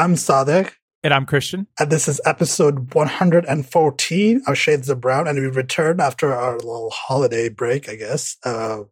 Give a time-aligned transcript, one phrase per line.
[0.00, 0.72] I'm Sadek.
[1.04, 1.66] And I'm Christian.
[1.78, 5.28] And this is episode 114 of Shades of Brown.
[5.28, 8.38] And we return after our little holiday break, I guess.
[8.42, 8.84] Uh,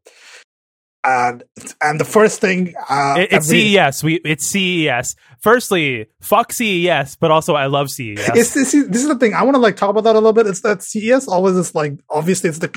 [1.03, 1.45] and
[1.81, 4.05] and the first thing uh, it, it's every, CES.
[4.05, 5.15] We it's CES.
[5.41, 8.29] Firstly, fuck CES, but also I love CES.
[8.35, 10.35] It's, this, this is the thing I want to like talk about that a little
[10.35, 10.47] bit.
[10.47, 12.69] It's that CES always is like obviously it's the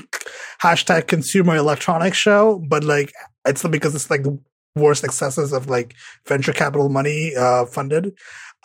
[0.62, 3.12] hashtag Consumer Electronics Show, but like
[3.46, 4.40] it's because it's like the
[4.76, 5.96] worst excesses of like
[6.28, 8.14] venture capital money uh, funded.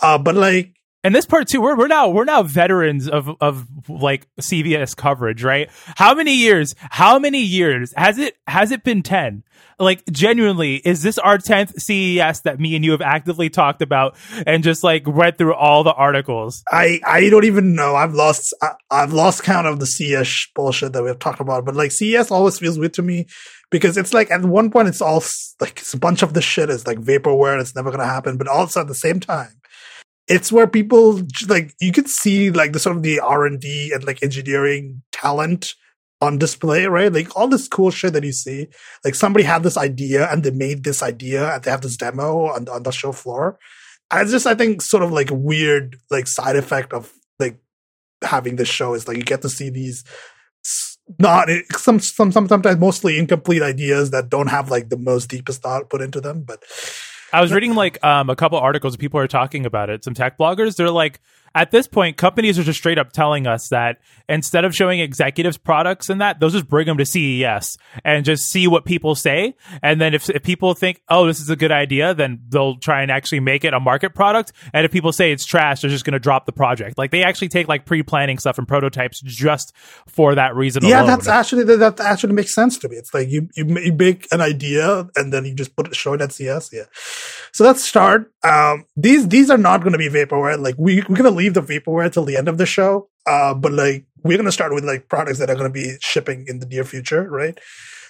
[0.02, 0.75] Uh, but like
[1.06, 5.45] and this part too, we're we're now we're now veterans of of like CES coverage,
[5.45, 5.70] right?
[5.95, 6.75] How many years?
[6.78, 9.45] How many years has it has it been ten?
[9.78, 14.17] Like genuinely, is this our tenth CES that me and you have actively talked about
[14.48, 16.64] and just like read through all the articles?
[16.72, 17.95] I I don't even know.
[17.95, 21.64] I've lost I, have lost count of the CES bullshit that we've talked about.
[21.64, 23.27] But like CES always feels weird to me
[23.70, 25.23] because it's like at one point it's all
[25.61, 28.36] like it's a bunch of the shit is like vaporware and it's never gonna happen,
[28.36, 29.52] but also at the same time
[30.28, 33.92] it's where people like you could see like the sort of the R and D
[33.94, 35.74] and like engineering talent
[36.20, 37.12] on display, right?
[37.12, 38.68] Like all this cool shit that you see.
[39.05, 42.46] Like somebody had this idea and they made this idea and they have this demo
[42.46, 43.58] on, on the show floor.
[44.10, 47.58] And it's just I think sort of like weird like side effect of like
[48.22, 50.05] having this show is like you get to see these
[51.20, 55.62] not some some some sometimes mostly incomplete ideas that don't have like the most deepest
[55.62, 56.64] thought put into them, but
[57.32, 60.05] I was reading like um, a couple articles people are talking about it.
[60.05, 61.20] Some tech bloggers, they're like,
[61.56, 65.56] at this point, companies are just straight up telling us that instead of showing executives
[65.56, 69.56] products and that, they'll just bring them to CES and just see what people say.
[69.82, 73.00] And then if, if people think, oh, this is a good idea, then they'll try
[73.00, 74.52] and actually make it a market product.
[74.74, 76.98] And if people say it's trash, they're just going to drop the project.
[76.98, 79.74] Like they actually take like pre planning stuff and prototypes just
[80.06, 80.84] for that reason.
[80.84, 81.06] Yeah, alone.
[81.06, 82.96] that's actually that actually makes sense to me.
[82.96, 86.12] It's like you you, you make an idea and then you just put it show
[86.12, 86.70] it at CES.
[86.72, 86.84] Yeah.
[87.52, 88.30] So let's start.
[88.45, 90.58] Um, these these are not going to be vaporware.
[90.58, 93.08] Like we we're going to leave leave the vaporware till the end of the show.
[93.27, 96.58] Uh, but like we're gonna start with like products that are gonna be shipping in
[96.58, 97.58] the near future, right?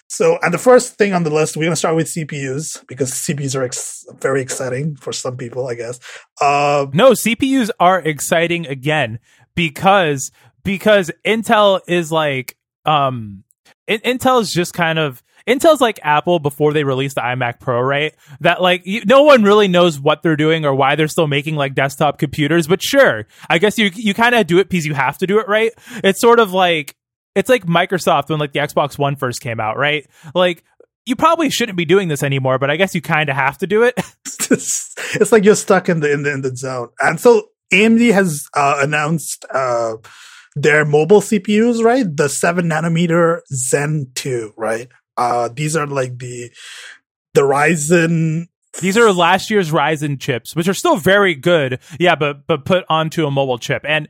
[0.08, 3.56] So, and the first thing on the list, we're gonna start with CPUs because CPUs
[3.56, 5.98] are ex- very exciting for some people, I guess.
[6.40, 9.18] Uh, no, CPUs are exciting again
[9.54, 10.30] because
[10.64, 13.42] because Intel is like um,
[13.88, 18.14] Intel is just kind of Intel's like Apple before they released the iMac Pro, right?
[18.40, 21.54] That like you, no one really knows what they're doing or why they're still making
[21.54, 22.66] like desktop computers.
[22.66, 25.38] But sure, I guess you you kind of do it because you have to do
[25.38, 25.72] it, right?
[26.02, 26.96] It's sort of like
[27.34, 30.06] it's like Microsoft when like the Xbox One first came out, right?
[30.34, 30.64] Like
[31.04, 33.66] you probably shouldn't be doing this anymore, but I guess you kind of have to
[33.66, 33.94] do it.
[34.50, 36.88] it's like you're stuck in the in the in the zone.
[37.00, 39.94] And so AMD has uh, announced uh,
[40.54, 42.04] their mobile CPUs, right?
[42.08, 44.88] The seven nanometer Zen two, right?
[45.16, 46.50] Uh, these are like the
[47.34, 48.48] the Ryzen.
[48.80, 51.80] These are last year's Ryzen chips, which are still very good.
[51.98, 53.84] Yeah, but but put onto a mobile chip.
[53.86, 54.08] And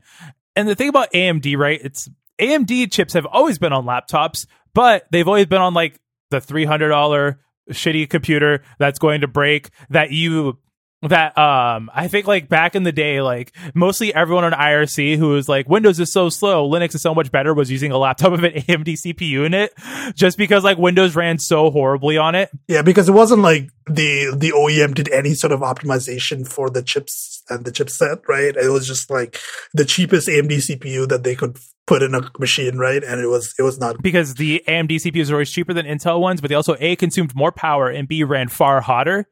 [0.55, 1.81] and the thing about AMD, right?
[1.83, 2.09] It's
[2.41, 6.01] AMD chips have always been on laptops, but they've always been on like
[6.31, 7.41] the three hundred dollar
[7.71, 10.59] shitty computer that's going to break that you
[11.03, 15.31] that um I think like back in the day, like mostly everyone on IRC who
[15.31, 18.33] was like Windows is so slow, Linux is so much better was using a laptop
[18.33, 19.75] with an AMD CPU in it,
[20.15, 22.51] just because like Windows ran so horribly on it.
[22.69, 26.83] Yeah, because it wasn't like the the OEM did any sort of optimization for the
[26.83, 28.57] chips and the chipset, right?
[28.57, 29.39] It was just like
[29.75, 33.05] the cheapest AMD CPU that they could put in a machine, right?
[33.05, 36.21] And it was it was not because the AMD CPUs are always cheaper than Intel
[36.21, 39.29] ones, but they also a consumed more power and b ran far hotter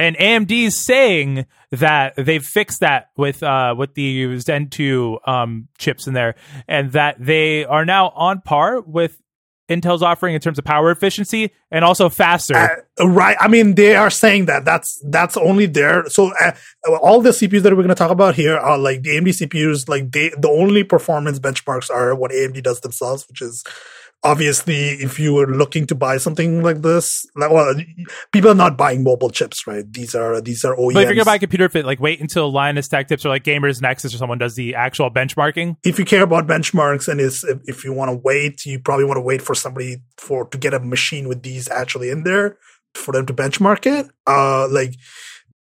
[0.00, 6.06] and AMD's saying that they've fixed that with uh, with the Zen 2 um, chips
[6.06, 6.36] in there,
[6.66, 9.20] and that they are now on par with
[9.68, 12.84] Intel's offering in terms of power efficiency and also faster.
[12.98, 13.36] Uh, right.
[13.38, 16.06] I mean, they are saying that that's that's only there.
[16.08, 16.52] So uh,
[16.96, 19.88] all the CPUs that we're going to talk about here are like the AMD CPUs.
[19.88, 23.62] Like they, the only performance benchmarks are what AMD does themselves, which is
[24.22, 27.74] obviously if you were looking to buy something like this like well
[28.32, 30.92] people are not buying mobile chips right these are these are OEMs.
[30.92, 33.30] but if you're gonna buy a computer fit like wait until linus tech tips or
[33.30, 37.18] like gamers nexus or someone does the actual benchmarking if you care about benchmarks and
[37.18, 40.46] is if, if you want to wait you probably want to wait for somebody for
[40.46, 42.58] to get a machine with these actually in there
[42.94, 44.94] for them to benchmark it uh like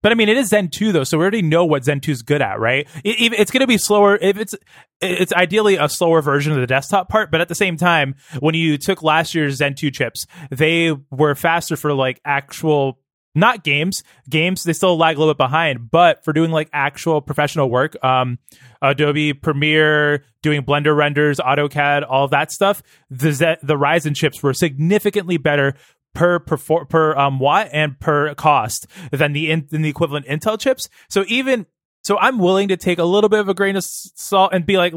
[0.02, 2.10] but I mean, it is Zen 2 though, so we already know what Zen 2
[2.10, 2.88] is good at, right?
[3.04, 4.18] It, it's going to be slower.
[4.20, 4.54] If it's
[5.00, 8.54] it's ideally a slower version of the desktop part, but at the same time, when
[8.54, 12.98] you took last year's Zen 2 chips, they were faster for like actual
[13.34, 14.02] not games.
[14.28, 17.96] Games they still lag a little bit behind, but for doing like actual professional work,
[18.04, 18.38] um,
[18.80, 24.52] Adobe Premiere, doing Blender renders, AutoCAD, all that stuff, the Z- the Ryzen chips were
[24.52, 25.74] significantly better
[26.14, 30.58] per per, per um, watt and per cost than the in, than the equivalent Intel
[30.58, 30.88] chips.
[31.08, 31.66] So even
[32.04, 34.76] so, I'm willing to take a little bit of a grain of salt and be
[34.76, 34.92] like,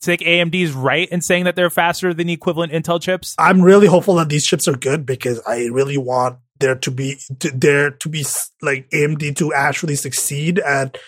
[0.00, 3.36] take AMD's right in saying that they're faster than the equivalent Intel chips.
[3.38, 7.18] I'm really hopeful that these chips are good because I really want there to be
[7.38, 8.26] to, there to be
[8.60, 10.98] like AMD to actually succeed at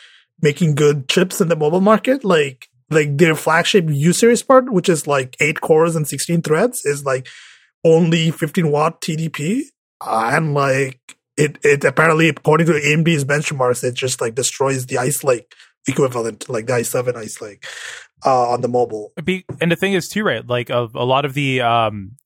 [0.40, 2.24] making good chips in the mobile market.
[2.24, 6.84] Like like their flagship U series part, which is like eight cores and 16 threads,
[6.84, 7.26] is like
[7.84, 9.62] only 15 watt TDP.
[10.02, 15.24] And like it, it apparently, according to AMD's benchmarks, it just like destroys the Ice
[15.24, 15.54] Lake
[15.86, 17.64] equivalent, like the i7 Ice Lake,
[18.24, 19.12] uh, on the mobile.
[19.60, 20.46] And the thing is too, right?
[20.46, 22.16] Like of a lot of the, um,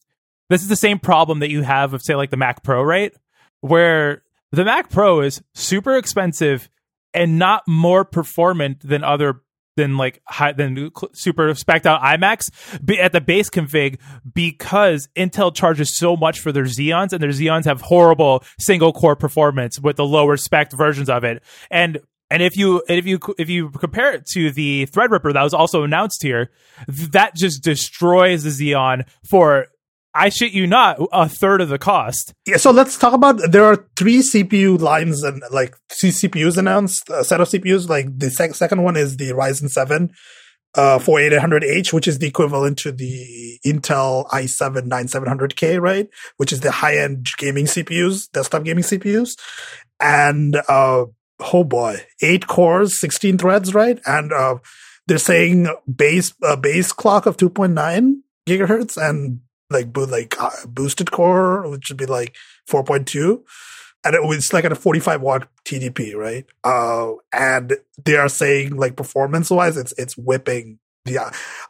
[0.51, 3.13] this is the same problem that you have of say like the Mac Pro, right?
[3.61, 4.23] Where
[4.53, 6.69] the Mac Pro is super expensive
[7.13, 9.43] and not more performant than other
[9.77, 12.51] than like high than super spec out iMacs
[12.99, 13.99] at the base config
[14.33, 19.17] because Intel charges so much for their Xeons and their Xeons have horrible single core
[19.17, 21.43] performance with the lower spec versions of it.
[21.71, 21.99] And
[22.31, 25.85] and if you if you if you compare it to the Threadripper that was also
[25.85, 26.51] announced here,
[26.89, 29.67] that just destroys the Xeon for
[30.15, 32.33] I shit you not, a third of the cost.
[32.47, 33.41] Yeah, so let's talk about.
[33.51, 37.89] There are three CPU lines and like three CPUs announced, a set of CPUs.
[37.89, 40.13] Like the sec- second one is the Ryzen seven,
[40.77, 46.09] uh, 4800H, which is the equivalent to the Intel i7 9700K, right?
[46.37, 49.37] Which is the high end gaming CPUs, desktop gaming CPUs,
[49.99, 51.07] and uh,
[51.53, 53.99] oh boy, eight cores, 16 threads, right?
[54.07, 54.59] And uh,
[55.09, 58.15] they're saying base uh, base clock of 2.9
[58.47, 59.41] gigahertz and
[59.71, 62.37] like bo- like uh, boosted core, which would be like
[62.71, 63.43] 4.2.
[64.07, 66.45] And it was like at a 45 watt TDP, right?
[66.63, 67.75] Uh, and
[68.05, 71.17] they are saying like performance wise, it's, it's whipping the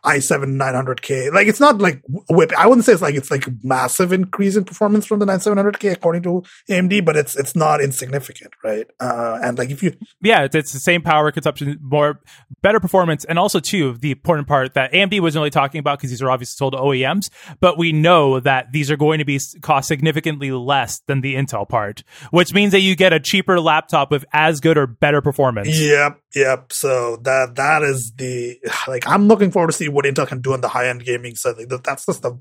[0.04, 1.32] i7 900K.
[1.32, 2.52] Like it's not like whip.
[2.56, 6.22] I wouldn't say it's like it's like massive increase in performance from the 9700K according
[6.22, 8.86] to AMD, but it's it's not insignificant, right?
[9.00, 9.92] Uh, and like if you
[10.22, 12.20] yeah, it's, it's the same power consumption, more
[12.62, 16.10] better performance, and also too the important part that AMD wasn't really talking about because
[16.10, 17.28] these are obviously sold to OEMs,
[17.60, 21.68] but we know that these are going to be cost significantly less than the Intel
[21.68, 25.76] part, which means that you get a cheaper laptop with as good or better performance.
[25.76, 26.72] Yep, yep.
[26.72, 28.58] So that that is the
[28.88, 31.36] like I'm looking forward to see what Intel can do on the high end gaming
[31.36, 31.56] side.
[31.58, 32.38] Like that's the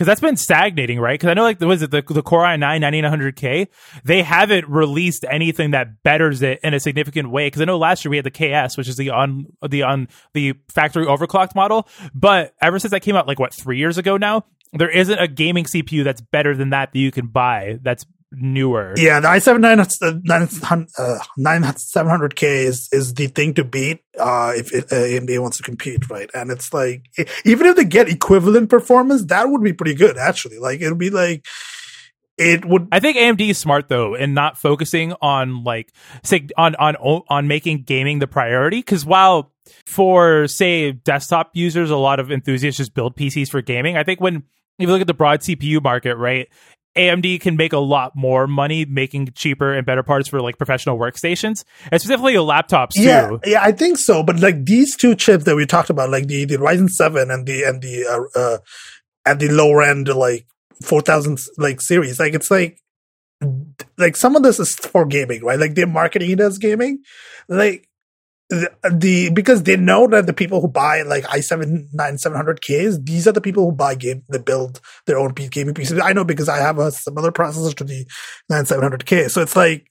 [0.00, 1.20] because that's been stagnating, right?
[1.20, 3.68] Because I know, like, was it the, the Core i9 9900K?
[4.02, 7.48] They haven't released anything that betters it in a significant way.
[7.48, 10.08] Because I know last year we had the KS, which is the on the on
[10.32, 14.16] the factory overclocked model, but ever since that came out, like what three years ago
[14.16, 17.78] now, there isn't a gaming CPU that's better than that that you can buy.
[17.82, 18.94] That's newer.
[18.96, 19.60] Yeah, the i7
[21.38, 26.08] 9700K is, is the thing to beat uh, if it, uh, AMD wants to compete,
[26.10, 26.30] right?
[26.34, 27.04] And it's like,
[27.44, 30.58] even if they get equivalent performance, that would be pretty good, actually.
[30.58, 31.46] Like, it'll be like,
[32.40, 32.88] it would.
[32.90, 35.92] I think AMD is smart though in not focusing on like
[36.22, 36.96] say on on
[37.28, 39.52] on making gaming the priority because while
[39.84, 43.98] for say desktop users, a lot of enthusiasts just build PCs for gaming.
[43.98, 44.42] I think when if
[44.78, 46.48] you look at the broad CPU market, right,
[46.96, 50.98] AMD can make a lot more money making cheaper and better parts for like professional
[50.98, 53.02] workstations, and specifically laptops too.
[53.02, 54.22] Yeah, yeah, I think so.
[54.22, 57.46] But like these two chips that we talked about, like the the Ryzen seven and
[57.46, 58.58] the and the uh, uh
[59.24, 60.46] and the lower end like
[60.82, 62.80] four thousand like series, like it's like
[63.96, 65.58] like some of this is for gaming, right?
[65.58, 67.02] Like they're marketing it as gaming,
[67.48, 67.88] like
[68.50, 73.32] the, the, because they know that the people who buy like i7 9700Ks, these are
[73.32, 76.02] the people who buy game that build their own gaming PCs.
[76.02, 78.04] I know because I have a similar processor to the
[78.50, 79.30] 9700K.
[79.30, 79.86] So it's like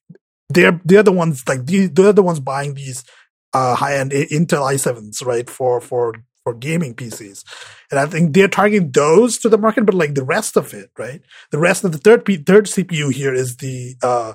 [0.49, 3.05] they're they're the ones like they're the ones buying these
[3.53, 5.49] uh, high end Intel i7s, right?
[5.49, 6.15] For for
[6.49, 7.43] for gaming PCs,
[7.91, 9.85] and I think they're targeting those to the market.
[9.85, 11.21] But like the rest of it, right?
[11.51, 14.33] The rest of the third P- third CPU here is the uh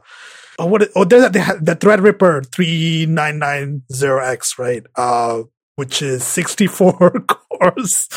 [0.59, 5.43] oh what oh there's the, the Threadripper 3990X right uh
[5.77, 8.09] which is 64 cores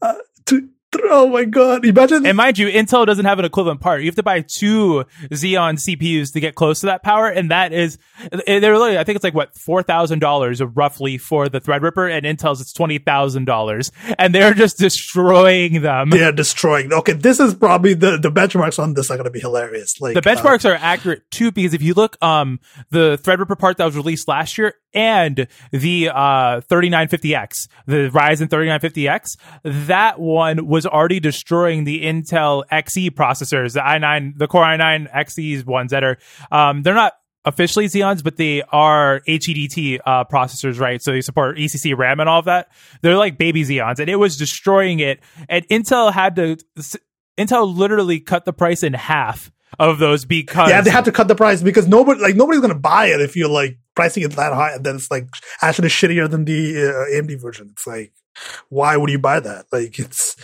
[0.00, 0.14] uh,
[0.46, 0.68] to
[1.04, 1.84] Oh my god!
[1.84, 2.26] Imagine.
[2.26, 4.00] And mind you, Intel doesn't have an equivalent part.
[4.00, 7.72] You have to buy two Xeon CPUs to get close to that power, and that
[7.72, 7.98] is
[8.46, 8.98] they're really.
[8.98, 12.72] I think it's like what four thousand dollars roughly for the Threadripper, and Intel's it's
[12.72, 16.10] twenty thousand dollars, and they're just destroying them.
[16.10, 16.92] They're destroying.
[16.92, 20.00] Okay, this is probably the the benchmarks on this are going to be hilarious.
[20.00, 23.78] Like the benchmarks uh, are accurate too, because if you look, um, the Threadripper part
[23.78, 29.36] that was released last year and the uh 3950X, the Ryzen 3950X,
[29.86, 35.64] that one was already destroying the Intel Xe processors, the i9, the Core i9 Xes
[35.64, 36.18] ones that are,
[36.50, 41.02] um, they're not officially Xeons, but they are HEDT uh, processors, right?
[41.02, 42.68] So they support ECC RAM and all of that.
[43.00, 45.20] They're like baby Xeons, and it was destroying it.
[45.48, 46.56] And Intel had to,
[47.38, 51.28] Intel literally cut the price in half of those because yeah, they had to cut
[51.28, 54.52] the price because nobody like nobody's gonna buy it if you're like pricing it that
[54.52, 55.28] high and then it's like
[55.60, 57.68] actually shittier than the uh, AMD version.
[57.72, 58.12] It's like
[58.68, 59.66] why would you buy that?
[59.72, 60.36] Like it's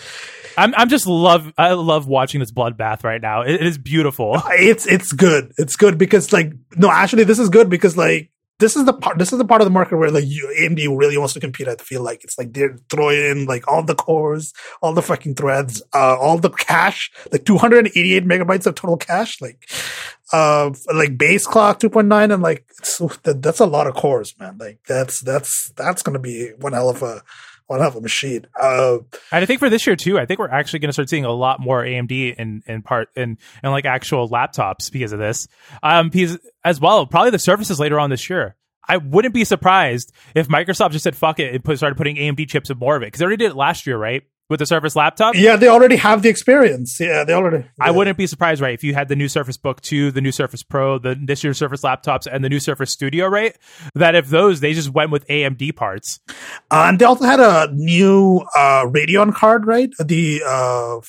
[0.57, 3.43] I'm I'm just love I love watching this bloodbath right now.
[3.43, 4.41] It, it is beautiful.
[4.51, 5.53] it's it's good.
[5.59, 9.19] It's good because like no, actually this is good because like this is the part
[9.19, 11.69] this is the part of the market where like AMD really wants to compete.
[11.69, 15.37] I feel like it's like they're throwing in like all the cores, all the fucking
[15.37, 19.71] threads, uh, all the cache, like 288 megabytes of total cache, like
[20.33, 22.67] uh, like base clock 2.9, and like
[23.23, 24.59] that, that's a lot of cores, man.
[24.59, 27.23] Like that's that's that's gonna be one hell of a
[27.69, 28.47] one of a machine.
[28.61, 28.99] Uh,
[29.31, 31.25] and I think for this year too, I think we're actually going to start seeing
[31.25, 35.47] a lot more AMD in in part in in like actual laptops because of this.
[35.83, 38.57] Um, because as well, probably the Surfaces later on this year.
[38.91, 42.49] I wouldn't be surprised if Microsoft just said fuck it and put, started putting AMD
[42.49, 44.23] chips in more of it because they already did it last year, right?
[44.49, 45.35] With the Surface laptop.
[45.35, 46.99] Yeah, they already have the experience.
[46.99, 47.67] Yeah, they already.
[47.79, 48.73] I wouldn't be surprised, right?
[48.73, 51.59] If you had the new Surface Book 2, the new Surface Pro, the this year's
[51.59, 53.55] Surface laptops, and the new Surface Studio, right?
[53.95, 56.21] That if those they just went with AMD parts.
[56.71, 59.91] Uh, and they also had a new uh, Radeon card, right?
[59.99, 61.01] The uh,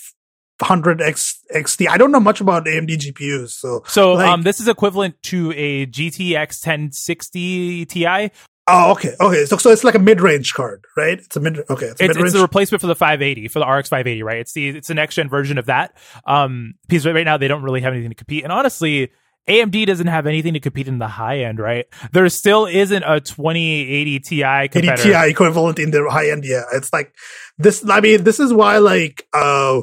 [0.62, 1.88] 100X XT.
[1.90, 5.54] I don't know much about AMD GPUs, so so like, um, this is equivalent to
[5.56, 8.32] a GTX 1060 Ti.
[8.70, 9.46] Oh, okay, okay.
[9.46, 11.18] So, so it's like a mid-range card, right?
[11.18, 11.60] It's a mid.
[11.70, 14.38] Okay, it's, a it's, it's, the replacement for the 580 for the RX 580, right?
[14.40, 15.96] It's the it's the next gen version of that.
[16.26, 19.12] Um, because right now they don't really have anything to compete, and honestly.
[19.48, 21.88] AMD doesn't have anything to compete in the high end, right?
[22.12, 24.92] There still isn't a 2080 Ti competitor.
[24.92, 26.44] 80 Ti equivalent in the high end.
[26.46, 27.16] Yeah, it's like
[27.58, 27.84] this.
[27.90, 29.82] I mean, this is why like uh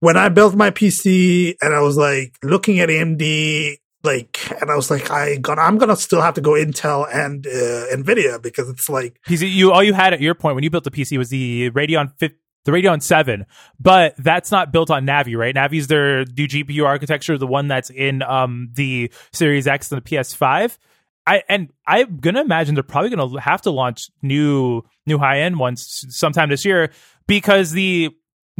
[0.00, 4.76] when I built my PC and I was like looking at AMD, like, and I
[4.76, 8.68] was like, I gonna, I'm gonna still have to go Intel and uh, Nvidia because
[8.68, 11.28] it's like you all you had at your point when you built the PC was
[11.28, 12.30] the Radeon 5,
[12.64, 13.46] the Radeon 7,
[13.78, 15.54] but that's not built on Navi, right?
[15.54, 20.08] Navi's their new GPU architecture, the one that's in um the Series X and the
[20.08, 20.78] PS5.
[21.26, 25.58] I and I'm gonna imagine they're probably gonna have to launch new new high end
[25.58, 26.90] ones sometime this year
[27.26, 28.10] because the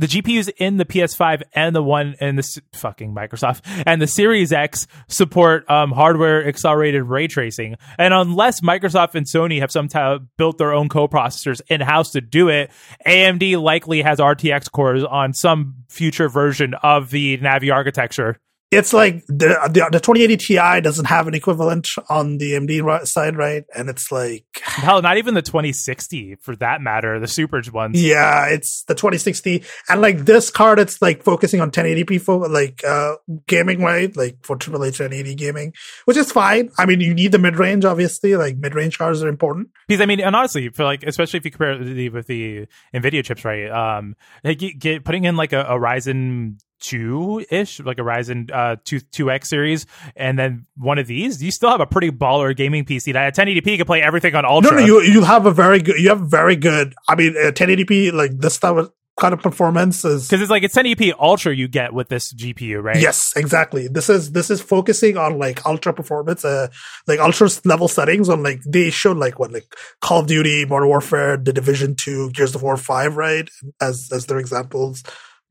[0.01, 4.51] the GPUs in the PS5 and the one in the fucking Microsoft and the Series
[4.51, 7.77] X support um, hardware accelerated ray tracing.
[7.99, 12.49] And unless Microsoft and Sony have somehow built their own co-processors in house to do
[12.49, 12.71] it,
[13.07, 18.39] AMD likely has RTX cores on some future version of the Navi architecture
[18.71, 23.37] it's like the, the, the 2080 Ti doesn't have an equivalent on the AMD side,
[23.37, 23.65] right?
[23.77, 28.01] And it's like hell, not even the 2060 for that matter, the super ones.
[28.01, 32.85] Yeah, it's the 2060, and like this card, it's like focusing on 1080p for like
[32.85, 34.17] uh gaming, right?
[34.17, 35.73] Like for AAA 1080 gaming,
[36.05, 36.71] which is fine.
[36.79, 38.37] I mean, you need the mid range, obviously.
[38.37, 41.45] Like mid range cards are important because I mean, and honestly, for like especially if
[41.45, 43.69] you compare it with the Nvidia chips, right?
[43.69, 48.77] Um, get, get, putting in like a, a Ryzen two ish, like a Ryzen uh,
[48.85, 52.57] two two X series, and then one of these, you still have a pretty baller
[52.57, 54.73] gaming PC that at 1080p can play everything on Ultra.
[54.73, 56.95] No, no, you you have a very good, you have very good.
[57.09, 60.63] I mean, uh, 1080p like this type of kind of performance is because it's like
[60.63, 63.01] it's 1080p Ultra you get with this GPU, right?
[63.01, 63.87] Yes, exactly.
[63.87, 66.69] This is this is focusing on like ultra performance, uh,
[67.07, 70.89] like ultra level settings on like they showed like what like Call of Duty, Modern
[70.89, 73.49] Warfare, The Division Two, Gears of War Five, right?
[73.81, 75.03] As as their examples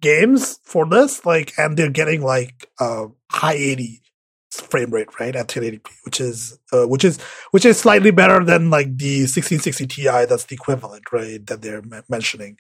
[0.02, 4.02] games for this, like, and they're getting like uh, high 80
[4.52, 8.70] frame rate, right, at 1080p, which is uh, which is which is slightly better than
[8.70, 10.04] like the 1660 Ti.
[10.04, 12.58] That's the equivalent, right, that they're m- mentioning.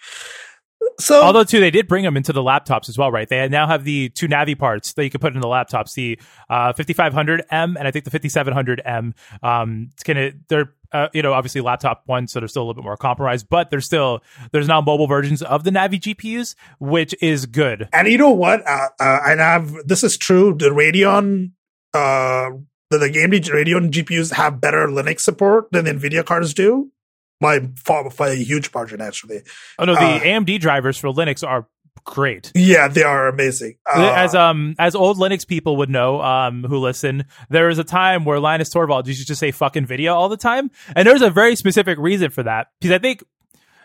[0.99, 3.27] So, although too, they did bring them into the laptops as well, right?
[3.27, 6.19] They now have the two Navi parts that you can put in the laptops, the
[6.49, 9.13] uh, 5500M and I think the 5700M.
[9.43, 12.81] Um, it's gonna they're uh, you know obviously laptop ones, so they're still a little
[12.81, 17.15] bit more compromised, but there's still there's now mobile versions of the Navi GPUs, which
[17.21, 17.89] is good.
[17.93, 18.65] And you know what?
[18.67, 20.53] Uh, uh, and I've this is true.
[20.53, 21.51] The Radeon.
[21.93, 22.51] Uh,
[22.91, 26.91] the, the AMD Radeon GPUs have better Linux support than Nvidia cards do
[27.39, 29.41] by far by a huge margin actually.
[29.77, 31.67] Oh no, the uh, AMD drivers for Linux are
[32.03, 32.51] great.
[32.55, 33.75] Yeah, they are amazing.
[33.85, 37.83] Uh, as um as old Linux people would know, um who listen, there was a
[37.83, 41.29] time where Linus Torvald used to say fucking video all the time, and there's a
[41.29, 43.23] very specific reason for that because I think.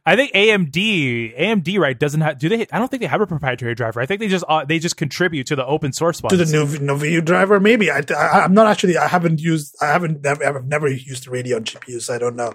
[0.06, 2.38] I think AMD, AMD, right, doesn't have.
[2.38, 2.66] Do they?
[2.71, 4.02] I don't think they have a proprietary driver.
[4.02, 6.30] I think they just uh, they just contribute to the open source ones.
[6.30, 7.90] To the new Nouveau driver, maybe.
[7.90, 8.99] I, I, am not actually.
[8.99, 9.75] I haven't used.
[9.80, 10.26] I haven't.
[10.26, 12.52] I've never used the Radeon GPU, so I don't know.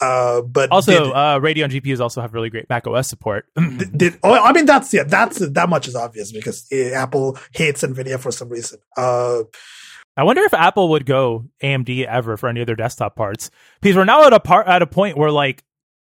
[0.00, 3.46] Uh, but also, did, uh, Radeon GPUs also have really great Mac OS support.
[3.56, 7.36] did, did, oh, I mean, that's yeah, that's that much is obvious because uh, Apple
[7.52, 8.78] hates Nvidia for some reason.
[8.96, 9.42] Uh,
[10.16, 13.50] I wonder if Apple would go AMD ever for any of their desktop parts
[13.80, 15.64] because we're now at a part at a point where like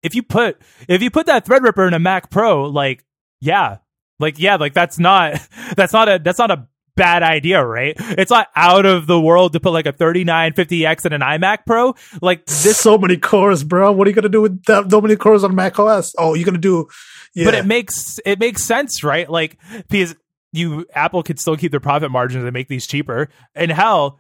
[0.04, 3.04] if you put if you put that Threadripper in a Mac Pro, like
[3.42, 3.78] yeah,
[4.20, 5.40] like yeah, like that's not
[5.76, 6.68] that's not a that's not a
[6.98, 7.96] bad idea, right?
[7.98, 11.96] It's not out of the world to put like a 3950X in an iMac Pro.
[12.22, 13.94] Like this, so many cores, bro.
[13.94, 16.14] What are you gonna do with that, so many cores on Mac OS?
[16.18, 16.88] Oh, you're gonna do,
[17.34, 17.46] yeah.
[17.46, 19.30] But it makes it makes sense, right?
[19.30, 19.58] Like
[19.90, 20.16] because
[20.52, 23.30] you Apple could still keep their profit margins and make these cheaper.
[23.56, 24.20] And hell,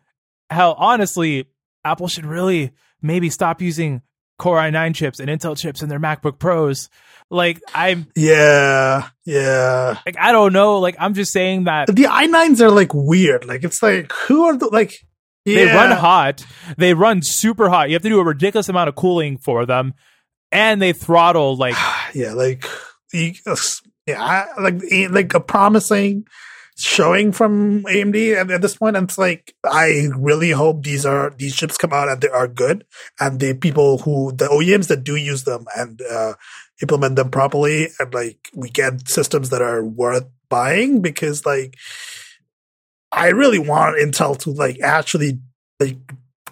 [0.49, 1.45] hell, honestly,
[1.83, 4.01] Apple should really maybe stop using
[4.37, 6.89] Core i9 chips and Intel chips in their MacBook Pros.
[7.29, 9.99] Like I'm Yeah, yeah.
[10.05, 10.79] Like I don't know.
[10.79, 13.45] Like I'm just saying that the i9s are like weird.
[13.45, 14.93] Like it's like who are the like
[15.43, 15.55] yeah.
[15.55, 16.45] they run hot.
[16.77, 17.89] They run super hot.
[17.89, 19.93] You have to do a ridiculous amount of cooling for them.
[20.51, 21.75] And they throttle like
[22.13, 22.65] yeah, like
[23.45, 23.55] uh,
[24.05, 26.25] yeah, like like a promising
[26.77, 28.95] showing from AMD at, at, this point.
[28.95, 32.47] And it's like, I really hope these are, these chips come out and they are
[32.47, 32.85] good.
[33.19, 36.33] And the people who, the OEMs that do use them and, uh,
[36.79, 41.75] implement them properly and like we get systems that are worth buying because like,
[43.11, 45.39] I really want Intel to like actually
[45.79, 45.97] like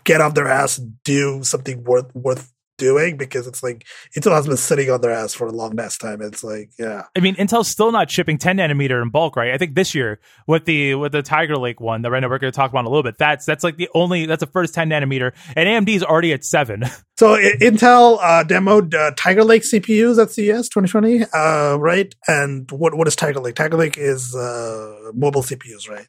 [0.04, 4.48] get off their ass and do something worth, worth doing because it's like Intel has
[4.48, 6.22] been sitting on their ass for a long ass time.
[6.22, 7.04] It's like, yeah.
[7.16, 9.52] I mean, Intel's still not shipping 10 nanometer in bulk, right?
[9.52, 12.40] I think this year with the with the Tiger Lake one that right now we're
[12.40, 13.18] going to talk about a little bit.
[13.18, 16.44] That's that's like the only that's the first 10 nanometer, and AMD is already at
[16.44, 16.84] seven.
[17.18, 22.14] So Intel uh, demoed uh, Tiger Lake CPUs at CES 2020, uh, right?
[22.28, 23.56] And what what is Tiger Lake?
[23.56, 26.08] Tiger Lake is uh, mobile CPUs, right?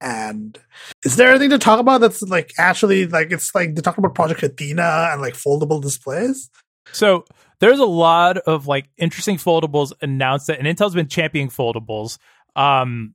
[0.00, 0.58] And
[1.04, 4.14] is there anything to talk about that's like actually like it's like they talk about
[4.14, 6.50] Project Athena and like foldable displays?
[6.92, 7.24] So
[7.58, 12.18] there's a lot of like interesting foldables announced that and Intel's been championing foldables.
[12.56, 13.14] Um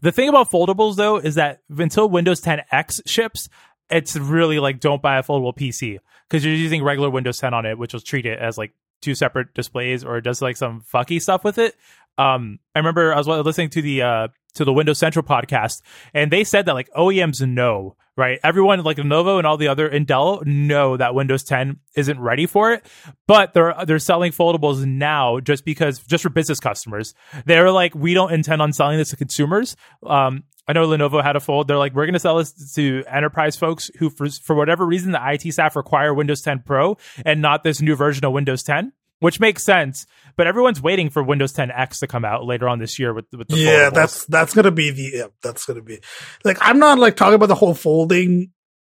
[0.00, 3.48] the thing about foldables though is that until Windows 10 X ships,
[3.90, 7.64] it's really like don't buy a foldable PC because you're using regular Windows 10 on
[7.64, 11.20] it, which will treat it as like two separate displays or does like some fucky
[11.20, 11.74] stuff with it.
[12.18, 15.82] Um, I remember I was listening to the uh, to the Windows Central podcast,
[16.14, 18.38] and they said that like OEMs know, right?
[18.42, 22.72] Everyone like Lenovo and all the other Intel know that Windows 10 isn't ready for
[22.72, 22.84] it,
[23.26, 27.14] but they're they're selling foldables now just because just for business customers.
[27.46, 29.76] They're like, we don't intend on selling this to consumers.
[30.04, 31.66] Um, I know Lenovo had a fold.
[31.66, 35.12] They're like, we're going to sell this to enterprise folks who, for, for whatever reason,
[35.12, 38.92] the IT staff require Windows 10 Pro and not this new version of Windows 10
[39.20, 40.06] which makes sense.
[40.36, 43.26] But everyone's waiting for Windows 10 X to come out later on this year with,
[43.32, 46.00] with the yeah, that's that's gonna be the yeah, that's gonna be
[46.44, 48.52] like I'm not like talking about the whole folding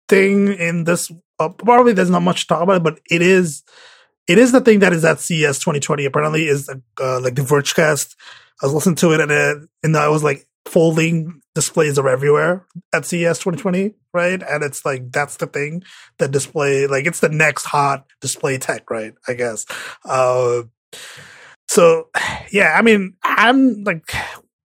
[0.07, 1.11] thing in this.
[1.39, 3.63] Uh, probably there's not much to talk about, it, but it is
[4.27, 6.05] it is the thing that is at CES 2020.
[6.05, 8.15] Apparently, is uh, like the Vergecast.
[8.61, 12.65] I was listening to it and it, and I was like folding displays are everywhere
[12.93, 14.41] at CES 2020, right?
[14.41, 15.83] And it's like that's the thing
[16.17, 19.13] that display like it's the next hot display tech, right?
[19.27, 19.65] I guess.
[20.05, 20.63] Uh,
[21.67, 22.09] so
[22.51, 24.11] yeah, I mean, I'm like,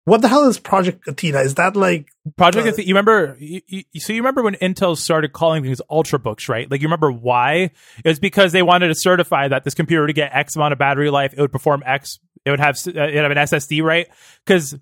[0.05, 1.39] what the hell is Project Athena?
[1.39, 2.87] Is that like Project uh, Athena?
[2.87, 3.37] You remember?
[3.39, 6.69] You, you, so you remember when Intel started calling things ultrabooks, right?
[6.69, 7.71] Like you remember why?
[8.03, 10.79] It was because they wanted to certify that this computer would get X amount of
[10.79, 13.81] battery life, it would perform X, it would have uh, it would have an SSD,
[13.83, 14.07] right?
[14.45, 14.75] Because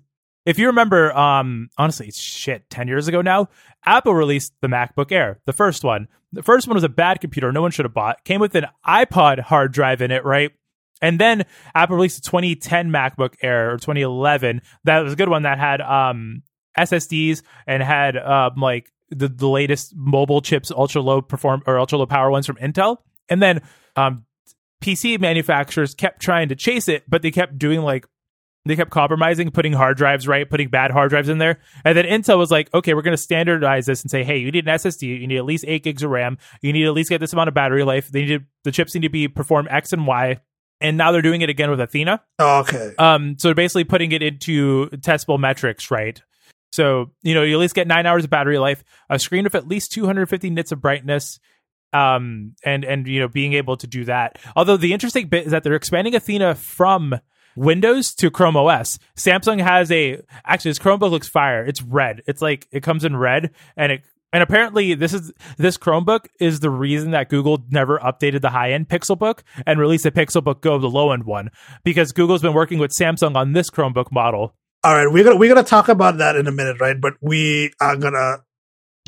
[0.44, 3.48] if you remember, um, honestly, shit, 10 years ago now,
[3.84, 6.08] Apple released the MacBook Air, the first one.
[6.32, 8.24] The first one was a bad computer, no one should have bought.
[8.24, 10.52] Came with an iPod hard drive in it, right?
[11.00, 14.62] And then Apple released a 2010 MacBook Air or 2011.
[14.84, 16.42] That was a good one that had um,
[16.78, 21.98] SSDs and had um, like the, the latest mobile chips, ultra low perform or ultra
[21.98, 22.98] low power ones from Intel.
[23.28, 23.62] And then
[23.96, 24.24] um,
[24.82, 28.06] PC manufacturers kept trying to chase it, but they kept doing like
[28.64, 31.58] they kept compromising, putting hard drives right, putting bad hard drives in there.
[31.84, 34.50] And then Intel was like, okay, we're going to standardize this and say, hey, you
[34.52, 37.10] need an SSD, you need at least eight gigs of RAM, you need at least
[37.10, 38.08] get this amount of battery life.
[38.08, 40.40] They need to, the chips need to be perform X and Y.
[40.80, 42.22] And now they're doing it again with Athena.
[42.38, 42.92] Oh, okay.
[42.98, 46.20] Um, so they're basically putting it into testable metrics, right?
[46.72, 49.54] So you know, you at least get nine hours of battery life, a screen with
[49.54, 51.38] at least 250 nits of brightness,
[51.92, 54.38] um, and and you know, being able to do that.
[54.56, 57.14] Although the interesting bit is that they're expanding Athena from
[57.56, 58.98] Windows to Chrome OS.
[59.16, 61.64] Samsung has a actually this Chromebook looks fire.
[61.64, 62.22] It's red.
[62.26, 66.60] It's like it comes in red and it and apparently this is this Chromebook is
[66.60, 70.88] the reason that Google never updated the high-end Pixelbook and released a Pixelbook Go, the
[70.88, 71.50] low-end one,
[71.84, 74.54] because Google's been working with Samsung on this Chromebook model.
[74.84, 77.00] All right, we're gonna we're gonna talk about that in a minute, right?
[77.00, 78.38] But we are gonna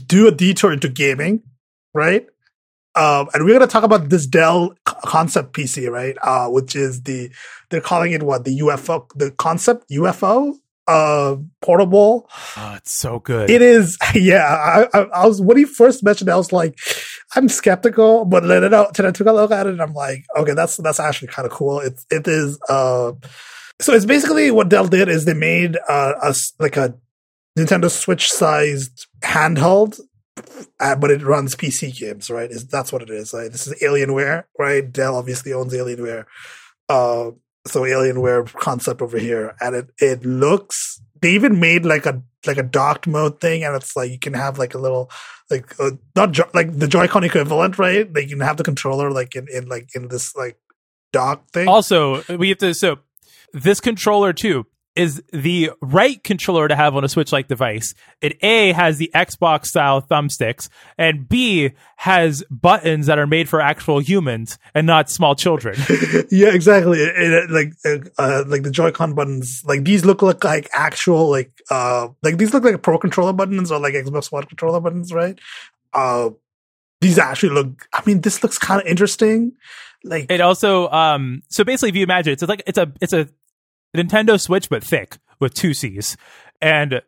[0.07, 1.43] do a detour into gaming,
[1.95, 2.27] right?
[2.97, 6.17] Um, and we're going to talk about this Dell concept PC, right?
[6.23, 7.31] Uh, which is the,
[7.71, 8.45] they're calling it what?
[8.45, 10.55] The UFO, the concept UFO,
[10.87, 12.29] uh, portable.
[12.57, 13.51] Oh, it's so good.
[13.51, 13.99] It is.
[14.15, 14.45] Yeah.
[14.45, 16.79] I, I, I was, when he first mentioned it, I was like,
[17.35, 20.25] I'm skeptical, but then I, then I took a look at it and I'm like,
[20.37, 21.81] okay, that's, that's actually kind of cool.
[21.81, 23.13] It's, it is, uh,
[23.81, 26.95] so it's basically what Dell did is they made, uh, a, like a
[27.59, 29.99] Nintendo Switch sized handheld,
[30.81, 32.51] uh, but it runs PC games, right?
[32.51, 33.33] Is that's what it is?
[33.33, 33.51] Right?
[33.51, 34.91] This is Alienware, right?
[34.91, 36.27] Dell obviously owns Alienware,
[36.89, 37.31] uh,
[37.67, 41.01] so Alienware concept over here, and it it looks.
[41.21, 44.35] They even made like a like a docked mode thing, and it's like you can
[44.35, 45.11] have like a little
[45.51, 48.13] like uh, not jo- like the Joy-Con equivalent, right?
[48.13, 50.59] Like you can have the controller like in in like in this like
[51.13, 51.69] dock thing.
[51.69, 52.99] Also, we have to so
[53.53, 57.95] this controller too is the right controller to have on a Switch like device.
[58.21, 63.61] It A has the Xbox style thumbsticks, and B has buttons that are made for
[63.61, 65.77] actual humans and not small children.
[66.31, 66.99] yeah, exactly.
[67.01, 67.73] It, it, like
[68.19, 72.55] uh, like the Joy-Con buttons, like these look like like actual like uh like these
[72.55, 75.39] look like Pro controller buttons or like Xbox One controller buttons, right?
[75.93, 76.31] Uh,
[77.01, 77.89] these actually look.
[77.93, 79.53] I mean, this looks kind of interesting.
[80.05, 83.27] Like it also um so basically if you imagine it's like it's a it's a
[83.95, 86.17] Nintendo Switch but thick with two C's.
[86.61, 87.03] And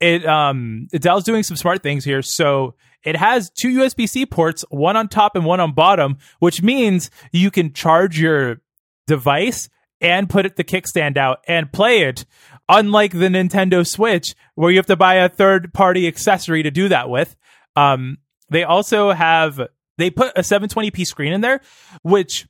[0.00, 2.22] it um Dell's doing some smart things here.
[2.22, 7.10] So it has two USB-C ports, one on top and one on bottom, which means
[7.32, 8.60] you can charge your
[9.06, 9.68] device
[10.00, 12.24] and put it the kickstand out and play it.
[12.68, 17.10] Unlike the Nintendo Switch, where you have to buy a third-party accessory to do that
[17.10, 17.34] with.
[17.74, 19.60] Um, they also have
[19.98, 21.60] they put a 720p screen in there,
[22.02, 22.46] which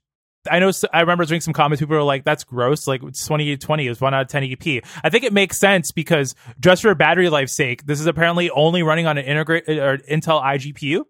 [0.48, 1.81] I know I remember reading some comments.
[1.81, 4.83] People were like, "That's gross." Like it's 2020 is one out of 1080p.
[5.05, 8.83] I think it makes sense because just for battery life's sake, this is apparently only
[8.83, 11.05] running on an integrated or Intel iGPU,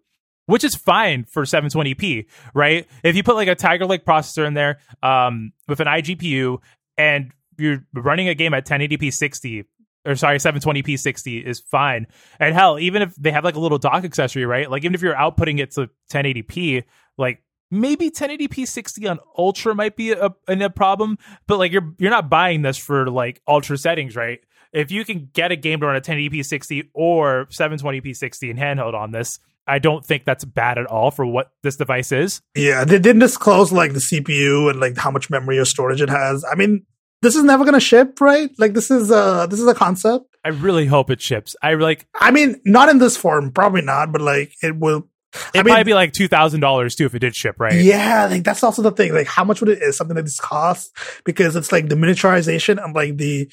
[0.47, 2.87] which is fine for 720p, right?
[3.03, 6.57] If you put like a Tiger Lake processor in there um, with an iGPU
[6.97, 9.65] and you're running a game at 1080p 60
[10.05, 12.07] or sorry 720p 60 is fine
[12.39, 15.01] and hell even if they have like a little dock accessory right like even if
[15.01, 16.83] you're outputting it to 1080p
[17.19, 22.11] like maybe 1080p 60 on ultra might be a, a, problem but like you're you're
[22.11, 24.39] not buying this for like ultra settings right
[24.73, 28.57] if you can get a game to run a 1080p 60 or 720p 60 in
[28.57, 32.41] handheld on this I don't think that's bad at all for what this device is.
[32.55, 36.09] Yeah, they didn't disclose like the CPU and like how much memory or storage it
[36.09, 36.43] has.
[36.51, 36.85] I mean,
[37.21, 38.49] this is never going to ship, right?
[38.57, 40.25] Like this is uh this is a concept.
[40.43, 41.55] I really hope it ships.
[41.61, 45.07] I like I mean, not in this form, probably not, but like it will
[45.53, 47.81] it I mean, might be like two thousand dollars too if it did ship, right?
[47.81, 49.13] Yeah, like that's also the thing.
[49.13, 50.91] Like, how much would it is something that this cost?
[51.23, 53.51] Because it's like the miniaturization and like the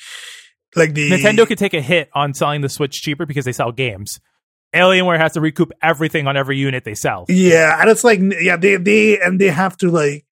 [0.77, 3.73] like the Nintendo could take a hit on selling the Switch cheaper because they sell
[3.73, 4.21] games.
[4.75, 7.25] Alienware has to recoup everything on every unit they sell.
[7.29, 10.27] Yeah, and it's like yeah, they they and they have to like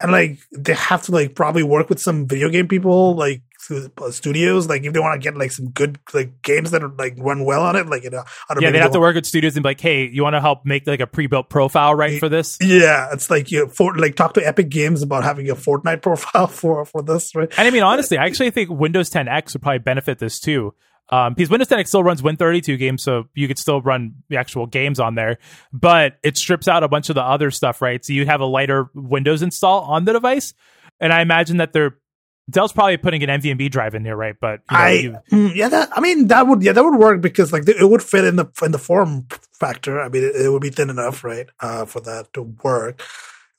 [0.00, 3.42] and like they have to like probably work with some video game people like
[4.10, 7.14] studios like if they want to get like some good like games that are like
[7.18, 8.22] run well on it like you know
[8.60, 10.64] yeah they have to work with studios and be like hey you want to help
[10.64, 14.34] make like a pre-built profile right for this yeah it's like you for like talk
[14.34, 17.82] to epic games about having a fortnite profile for for this right and i mean
[17.82, 20.74] honestly i actually think windows 10x would probably benefit this too
[21.10, 24.66] um, because Windows 10X still runs Win32 games, so you could still run the actual
[24.66, 25.38] games on there,
[25.72, 28.02] but it strips out a bunch of the other stuff, right?
[28.02, 30.54] So you have a lighter Windows install on the device,
[31.00, 31.98] and I imagine that they're
[32.50, 34.36] Dell's probably putting an NVMe drive in there, right?
[34.38, 36.98] But you know, I you, mm, yeah, that I mean that would yeah that would
[36.98, 40.00] work because like it would fit in the in the form factor.
[40.00, 43.02] I mean it, it would be thin enough, right, uh, for that to work.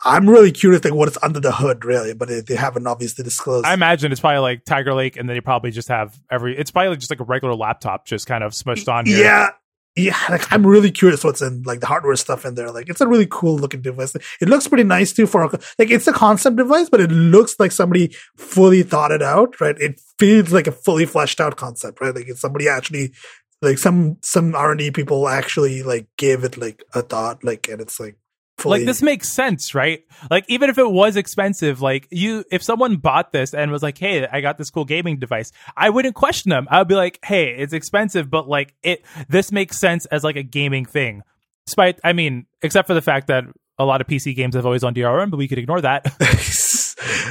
[0.03, 3.65] I'm really curious like what's under the hood, really, but they haven't obviously disclosed.
[3.65, 6.55] I imagine it's probably like Tiger Lake, and then you probably just have every.
[6.55, 9.23] It's probably just like a regular laptop, just kind of smushed on here.
[9.23, 9.49] Yeah,
[9.95, 10.17] yeah.
[10.29, 12.71] Like I'm really curious what's in like the hardware stuff in there.
[12.71, 14.15] Like it's a really cool looking device.
[14.15, 15.47] It looks pretty nice too for
[15.79, 19.59] like it's a concept device, but it looks like somebody fully thought it out.
[19.61, 19.75] Right?
[19.79, 22.01] It feels like a fully fleshed out concept.
[22.01, 22.13] Right?
[22.13, 23.13] Like it's somebody actually
[23.61, 27.43] like some some R and D people actually like gave it like a thought.
[27.43, 28.17] Like and it's like
[28.57, 28.79] Fully.
[28.79, 30.03] Like this makes sense, right?
[30.31, 33.97] Like even if it was expensive, like you if someone bought this and was like,
[33.97, 36.65] "Hey, I got this cool gaming device." I wouldn't question them.
[36.71, 40.37] I would be like, "Hey, it's expensive, but like it this makes sense as like
[40.37, 41.21] a gaming thing."
[41.65, 43.43] Despite I mean, except for the fact that
[43.77, 46.05] a lot of PC games have always on DRM, but we could ignore that.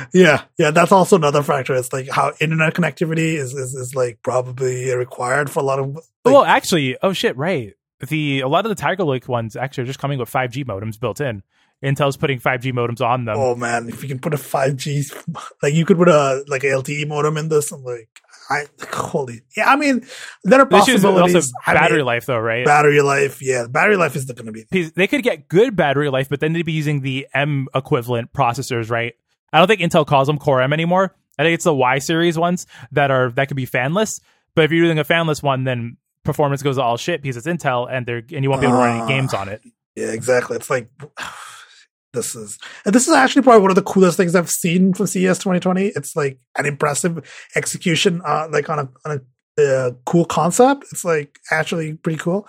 [0.13, 1.75] yeah, yeah, that's also another factor.
[1.75, 5.95] It's like how internet connectivity is is, is like probably required for a lot of.
[5.95, 7.73] Like, well, actually, oh shit, right
[8.09, 10.99] the a lot of the Tiger Lake ones actually are just coming with 5G modems
[10.99, 11.43] built in.
[11.83, 13.37] Intel's putting 5G modems on them.
[13.39, 16.69] Oh man, if you can put a 5G, like you could put a like a
[16.69, 18.09] LTE modem in this, I'm like,
[18.51, 19.69] I holy, yeah.
[19.69, 20.07] I mean,
[20.45, 21.35] there are possibilities.
[21.35, 22.65] Also battery I mean, life, though, right?
[22.65, 23.67] Battery life, yeah.
[23.69, 24.91] Battery life is going to be.
[24.91, 28.91] They could get good battery life, but then they'd be using the M equivalent processors,
[28.91, 29.15] right?
[29.53, 31.15] I don't think Intel calls them Core M anymore.
[31.39, 34.21] I think it's the Y series ones that are that could be fanless.
[34.55, 37.89] But if you're using a fanless one, then performance goes all shit because it's Intel
[37.91, 39.63] and they're and you won't be able to run any games on it.
[39.95, 40.57] Yeah, exactly.
[40.57, 40.89] It's like
[42.13, 45.07] this is and this is actually probably one of the coolest things I've seen from
[45.07, 45.89] CES 2020.
[45.89, 49.21] It's like an impressive execution, uh, like on a on a
[49.63, 50.85] uh, cool concept.
[50.91, 52.49] It's like actually pretty cool.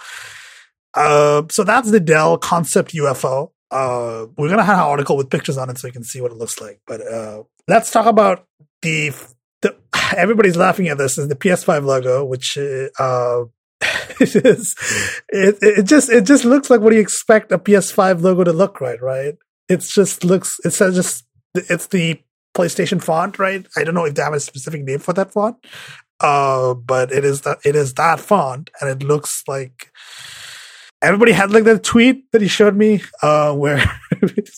[0.93, 3.51] Uh, so that's the Dell Concept UFO.
[3.69, 6.31] Uh, we're gonna have an article with pictures on it so you can see what
[6.31, 6.79] it looks like.
[6.87, 8.47] But uh, let's talk about
[8.81, 9.11] the,
[9.61, 9.75] the
[10.15, 13.43] everybody's laughing at this is the PS5 logo, which uh,
[14.21, 14.75] it is
[15.29, 18.53] it, it just it just looks like what do you expect a PS5 logo to
[18.53, 19.35] look right, right?
[19.67, 22.21] It just looks it says just it's the
[22.55, 23.65] PlayStation font, right?
[23.75, 25.57] I don't know if they have a specific name for that font,
[26.21, 29.91] uh, but it is that it is that font, and it looks like
[31.01, 34.49] everybody had like that tweet that he showed me, uh, where it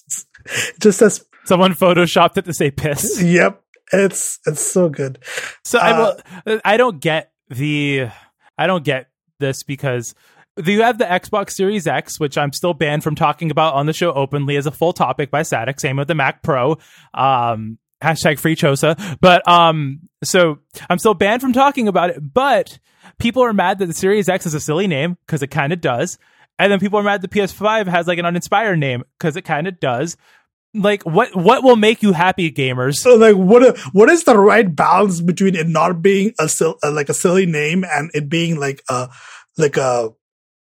[0.80, 3.21] just says someone photoshopped it to say piss.
[3.21, 5.19] Yep, it's it's so good.
[5.65, 8.10] So uh, I, I don't get the
[8.58, 10.15] I don't get this because
[10.65, 13.93] you have the Xbox Series X, which I'm still banned from talking about on the
[13.93, 15.80] show openly as a full topic by Sadek.
[15.80, 16.78] Same with the Mac Pro.
[17.13, 19.17] Um, hashtag free Chosa.
[19.22, 22.34] But um, so I'm still banned from talking about it.
[22.34, 22.80] But
[23.20, 25.82] people are mad that the Series X is a silly name because it kind of
[25.82, 26.17] does.
[26.60, 29.67] And then people are mad the PS5 has like an uninspired name because it kind
[29.67, 30.17] of does.
[30.82, 32.96] Like what what will make you happy, gamers?
[32.96, 36.50] So like what what is the right balance between it not being a
[36.90, 39.10] like a silly name and it being like a
[39.58, 40.13] like a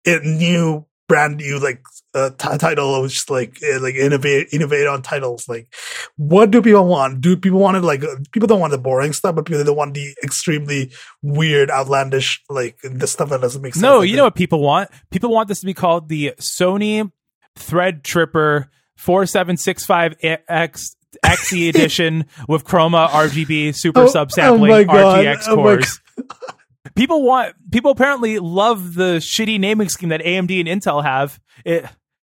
[0.05, 1.81] a new brand new like
[2.13, 5.47] uh, t- title which like uh, like innovate innovate on titles?
[5.47, 5.73] Like
[6.17, 7.21] what do people want?
[7.21, 9.93] Do people want it like people don't want the boring stuff but people don't want
[9.93, 13.81] the extremely weird outlandish like the stuff that doesn't make sense.
[13.81, 14.89] No like you know what people want?
[15.09, 17.11] People want this to be called the sony
[17.57, 18.67] Threadripper
[19.03, 25.99] 4765x XE edition with chroma RGB super oh, subsampling oh RTX oh cores.
[26.95, 31.39] People want people apparently love the shitty naming scheme that AMD and Intel have.
[31.63, 31.85] It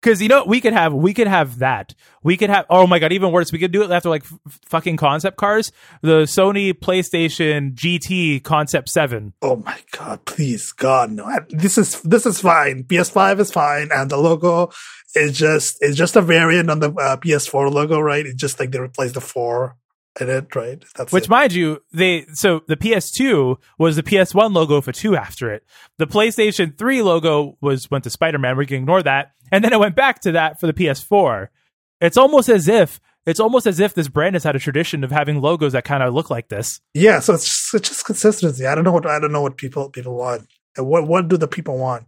[0.01, 2.99] because you know we could have we could have that we could have oh my
[2.99, 6.73] god even worse we could do it after like f- fucking concept cars the Sony
[6.73, 9.33] PlayStation GT Concept Seven.
[9.41, 10.25] Oh my god!
[10.25, 11.29] Please, God, no!
[11.49, 12.83] This is this is fine.
[12.83, 14.71] PS5 is fine, and the logo
[15.15, 18.25] is just it's just a variant on the uh, PS4 logo, right?
[18.25, 19.75] It's just like they replaced the four
[20.19, 20.83] in it, right?
[20.95, 21.29] That's Which, it.
[21.29, 25.63] mind you, they so the PS2 was the PS1 logo for two after it.
[25.97, 28.57] The PlayStation 3 logo was went to Spider Man.
[28.57, 31.47] We can ignore that, and then it went back to that for the PS4.
[32.01, 35.11] It's almost as if it's almost as if this brand has had a tradition of
[35.11, 36.79] having logos that kind of look like this.
[36.93, 38.65] Yeah, so it's just, it's just consistency.
[38.65, 40.47] I don't know what I don't know what people people want.
[40.77, 42.05] What what do the people want?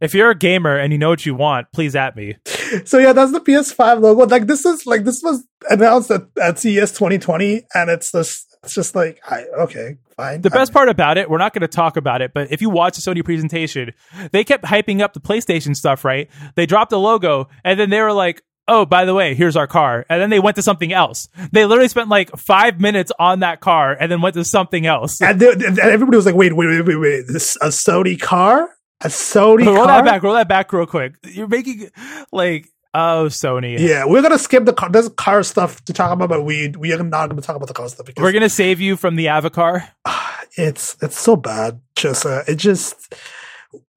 [0.00, 2.36] If you're a gamer and you know what you want, please at me.
[2.84, 4.26] So yeah, that's the PS5 logo.
[4.26, 8.74] Like this is like this was announced at, at CES 2020, and it's just it's
[8.74, 10.42] just like I, okay, fine.
[10.42, 12.70] The best part about it, we're not going to talk about it, but if you
[12.70, 13.92] watch the Sony presentation,
[14.32, 16.04] they kept hyping up the PlayStation stuff.
[16.04, 16.30] Right?
[16.54, 19.66] They dropped the logo, and then they were like, oh, by the way, here's our
[19.66, 20.06] car.
[20.08, 21.28] And then they went to something else.
[21.52, 25.20] They literally spent like five minutes on that car and then went to something else.
[25.20, 27.24] And, they, and everybody was like, wait, wait, wait, wait, wait.
[27.26, 28.70] This a Sony car?
[29.02, 29.86] A Sony roll car?
[29.86, 30.22] that back.
[30.22, 31.14] Roll that back real quick.
[31.24, 31.90] You're making
[32.32, 33.78] like oh Sony.
[33.78, 34.90] Yeah, we're gonna skip the car.
[34.90, 37.74] There's car stuff to talk about, but we we are not gonna talk about the
[37.74, 39.88] car stuff because we're gonna save you from the Avatar.
[40.56, 43.14] It's it's so bad, just uh, it just.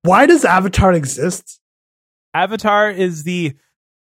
[0.04, 1.60] Why does Avatar exist?
[2.36, 3.56] Avatar is the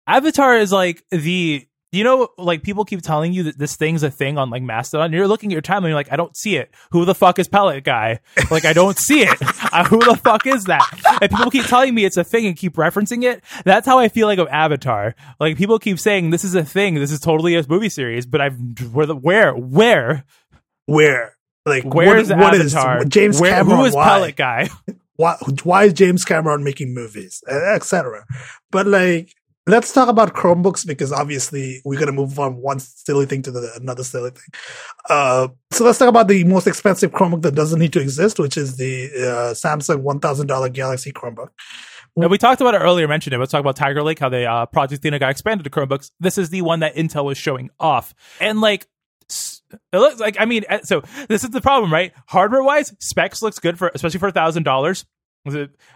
[0.08, 4.10] Avatar is like the you know, like people keep telling you that this thing's a
[4.10, 5.06] thing on like Mastodon.
[5.06, 6.72] And you're looking at your timeline, and you're like, I don't see it.
[6.92, 8.20] Who the fuck is Pellet Guy?
[8.50, 9.38] Like, I don't see it.
[9.72, 10.82] Uh, who the fuck is that?
[11.22, 13.44] And people keep telling me it's a thing and keep referencing it.
[13.64, 15.14] That's how I feel like of Avatar.
[15.38, 16.96] Like people keep saying this is a thing.
[16.96, 18.26] This is totally a movie series.
[18.26, 18.58] But I've
[18.92, 20.24] where the where where
[20.86, 23.02] where like where is what Avatar?
[23.02, 23.78] Is, James where, Cameron?
[23.78, 24.04] Who is why?
[24.08, 24.68] Pellet Guy?
[25.16, 28.24] Why, why is James Cameron making movies, etc.
[28.70, 29.34] But like
[29.70, 33.72] let's talk about Chromebooks because obviously we're gonna move from one silly thing to the,
[33.80, 34.60] another silly thing.
[35.08, 38.56] Uh, so let's talk about the most expensive Chromebook that doesn't need to exist, which
[38.56, 41.50] is the uh, Samsung one thousand dollar Galaxy Chromebook.
[42.16, 43.38] We talked about it earlier, mentioned it.
[43.38, 46.10] Let's talk about Tiger Lake, how they uh, Project Athena got expanded to Chromebooks.
[46.18, 48.88] This is the one that Intel was showing off, and like
[49.92, 52.12] it looks like I mean, uh, so this is the problem, right?
[52.26, 55.04] Hardware wise, specs looks good for especially for a thousand dollars.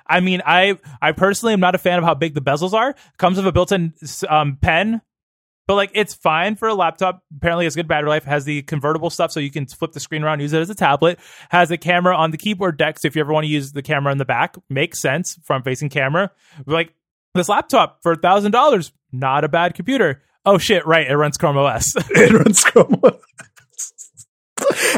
[0.07, 2.95] I mean, I I personally am not a fan of how big the bezels are.
[3.19, 3.93] Comes with a built-in
[4.29, 5.03] um, pen,
[5.67, 7.23] but like it's fine for a laptop.
[7.37, 8.25] Apparently, has good battery life.
[8.25, 10.75] Has the convertible stuff, so you can flip the screen around, use it as a
[10.75, 11.19] tablet.
[11.51, 13.83] Has a camera on the keyboard deck, so if you ever want to use the
[13.83, 15.39] camera in the back, makes sense.
[15.45, 16.31] Front-facing camera.
[16.67, 16.95] Like
[17.35, 20.23] this laptop for a thousand dollars, not a bad computer.
[20.47, 20.87] Oh shit!
[20.87, 21.95] Right, it runs Chrome OS.
[22.11, 23.15] it runs Chrome OS.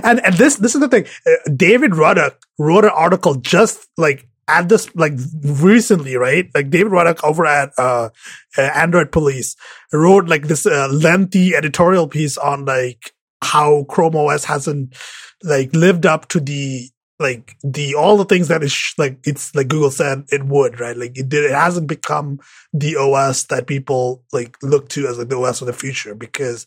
[0.05, 1.07] and and this this is the thing.
[1.27, 6.49] Uh, David Ruddock wrote an article just like at this like recently, right?
[6.55, 8.11] Like David Ruddock over at uh,
[8.57, 9.57] uh, Android Police
[9.93, 14.95] wrote like this uh, lengthy editorial piece on like how Chrome OS hasn't
[15.43, 19.55] like lived up to the like the all the things that is sh- like it's
[19.55, 22.39] like Google said it would right like it did it hasn't become
[22.73, 26.67] the OS that people like look to as like the OS of the future because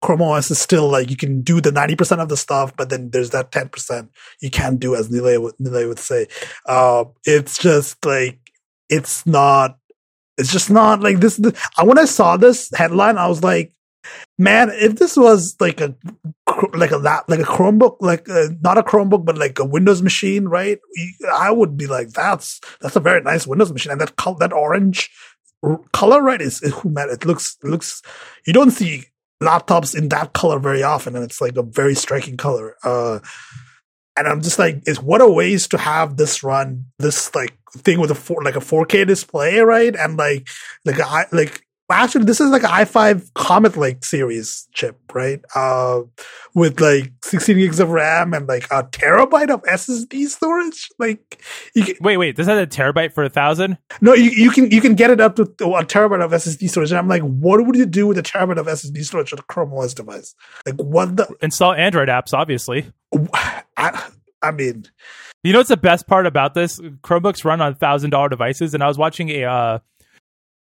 [0.00, 2.88] Chrome OS is still like you can do the ninety percent of the stuff, but
[2.88, 6.26] then there's that ten percent you can't do as Nilay would, would say.
[6.66, 8.38] Uh, it's just like
[8.88, 9.76] it's not.
[10.36, 11.36] It's just not like this.
[11.36, 13.72] this when I saw this headline, I was like,
[14.38, 15.94] man, if this was like a
[16.74, 20.00] like a lap, like a Chromebook, like uh, not a Chromebook, but like a Windows
[20.00, 20.78] machine, right?
[21.32, 25.10] I would be like, that's that's a very nice Windows machine, and that that orange
[25.92, 26.40] color, right?
[26.40, 28.02] Is man, it looks looks.
[28.46, 29.04] You don't see
[29.42, 32.76] laptops in that color very often, and it's like a very striking color.
[32.82, 33.20] Uh,
[34.16, 38.00] and I'm just like, is what a ways to have this run this like thing
[38.00, 39.94] with a four like a 4K display, right?
[39.94, 40.48] And like
[40.84, 41.62] like I like
[41.96, 45.40] actually this is like an i5 Comet Lake series chip, right?
[45.54, 46.02] Uh,
[46.54, 50.88] with like 16 gigs of RAM and like a terabyte of SSD storage.
[50.98, 51.42] Like,
[51.74, 53.78] can, wait, wait, does that a terabyte for a thousand?
[54.00, 56.90] No, you, you can you can get it up to a terabyte of SSD storage.
[56.90, 59.42] And I'm like, what would you do with a terabyte of SSD storage on a
[59.42, 60.34] Chrome OS device?
[60.66, 62.92] Like, what the install Android apps, obviously.
[63.76, 64.10] I,
[64.42, 64.84] I mean,
[65.42, 66.78] you know what's the best part about this?
[66.78, 69.78] Chromebooks run on thousand dollar devices, and I was watching a uh,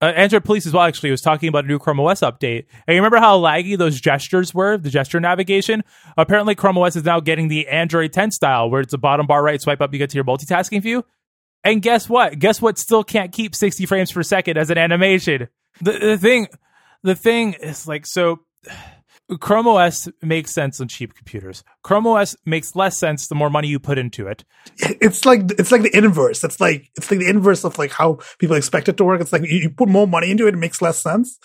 [0.03, 0.83] uh, Android Police as well.
[0.85, 2.67] Actually, was talking about a new Chrome OS update.
[2.87, 5.83] And you remember how laggy those gestures were, the gesture navigation?
[6.17, 9.43] Apparently, Chrome OS is now getting the Android 10 style, where it's a bottom bar
[9.43, 11.05] right swipe up, you get to your multitasking view.
[11.65, 12.39] And guess what?
[12.39, 12.79] Guess what?
[12.79, 15.49] Still can't keep 60 frames per second as an animation.
[15.81, 16.49] The, the thing,
[17.03, 18.41] the thing is like so.
[19.41, 21.65] Chrome OS makes sense on cheap computers.
[21.83, 24.45] Chrome OS makes less sense the more money you put into it.
[24.79, 26.45] It's like it's like the inverse.
[26.45, 29.21] It's like it's like the inverse of like how people expect it to work.
[29.21, 31.39] It's like you, you put more money into it, it makes less sense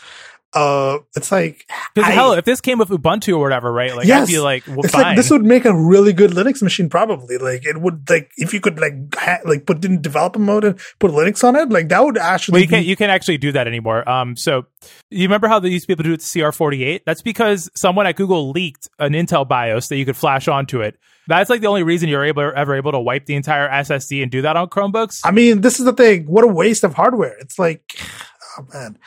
[0.53, 3.95] uh, it's like hell, if this came with Ubuntu or whatever, right?
[3.95, 5.03] Like, yes, I'd be like, well, it's fine.
[5.03, 7.37] like this would make a really good Linux machine, probably.
[7.37, 10.79] Like, it would like if you could like ha- like put in developer mode and
[10.99, 12.53] put Linux on it, like that would actually.
[12.53, 14.07] Well, you can't you can't actually do that anymore.
[14.09, 14.65] Um, so
[15.09, 17.01] you remember how they used to be able to do it to CR48?
[17.05, 20.97] That's because someone at Google leaked an Intel BIOS that you could flash onto it.
[21.27, 24.29] That's like the only reason you're able ever able to wipe the entire SSD and
[24.29, 25.21] do that on Chromebooks.
[25.23, 26.25] I mean, this is the thing.
[26.25, 27.37] What a waste of hardware!
[27.39, 27.83] It's like,
[28.59, 28.97] oh man.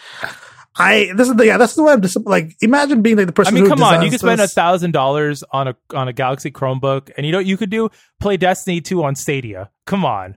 [0.77, 3.33] I this is the yeah that's the way I'm just like imagine being like the
[3.33, 3.57] person.
[3.57, 6.51] I mean, come on, you could spend a thousand dollars on a on a Galaxy
[6.51, 7.91] Chromebook, and you know what you could do?
[8.21, 9.71] Play Destiny two on Stadia.
[9.87, 10.37] Come on.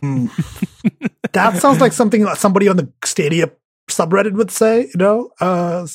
[0.00, 0.26] Hmm.
[1.32, 3.52] that sounds like something somebody on the Stadia
[3.88, 4.82] subreddit would say.
[4.92, 5.86] You know, uh,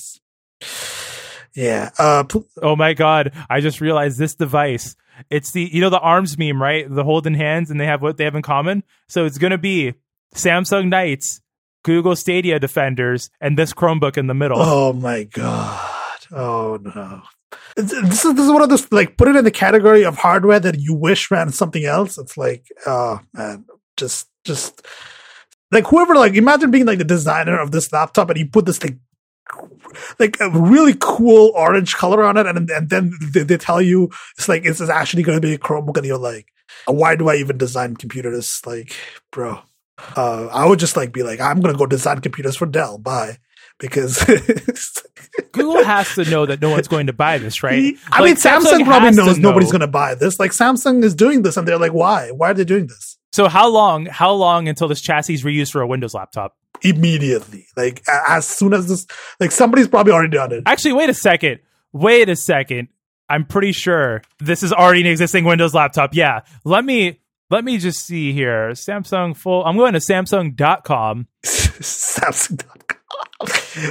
[1.54, 1.90] yeah.
[2.00, 3.34] Uh, pl- oh my god!
[3.50, 4.96] I just realized this device.
[5.30, 6.86] It's the you know the arms meme, right?
[6.90, 8.84] The holding hands, and they have what they have in common.
[9.10, 9.96] So it's gonna be
[10.34, 11.42] Samsung Knights
[11.88, 14.58] Google Stadia Defenders, and this Chromebook in the middle.
[14.60, 16.20] Oh my god!
[16.34, 17.22] Oh no!
[17.78, 20.60] This is this is one of those like put it in the category of hardware
[20.60, 22.18] that you wish ran something else.
[22.18, 24.86] It's like, oh man, just just
[25.72, 28.84] like whoever like imagine being like the designer of this laptop and you put this
[28.84, 28.98] like
[30.20, 34.10] like a really cool orange color on it and and then they, they tell you
[34.38, 36.48] it's like it's actually going to be a Chromebook and you're like,
[36.86, 38.62] why do I even design computers?
[38.66, 38.94] Like,
[39.32, 39.62] bro
[40.16, 42.98] uh, I would just like be like, I'm gonna go design computers for Dell.
[42.98, 43.38] Bye.
[43.80, 44.24] Because
[45.52, 47.94] Google has to know that no one's going to buy this, right?
[48.12, 49.50] I like, mean, Samsung, Samsung probably knows know.
[49.50, 50.40] nobody's going to buy this.
[50.40, 52.32] Like Samsung is doing this, and they're like, "Why?
[52.32, 54.08] Why are they doing this?" So how long?
[54.08, 56.56] How long until this chassis is reused for a Windows laptop?
[56.82, 59.06] Immediately, like as soon as this,
[59.40, 60.64] like somebody's probably already done it.
[60.66, 61.60] Actually, wait a second.
[61.92, 62.88] Wait a second.
[63.30, 66.16] I'm pretty sure this is already an existing Windows laptop.
[66.16, 66.42] Yeah.
[66.64, 68.70] Let me let me just see here.
[68.72, 69.64] Samsung full.
[69.66, 71.28] I'm going to Samsung.com.
[71.46, 72.98] Samsung.com.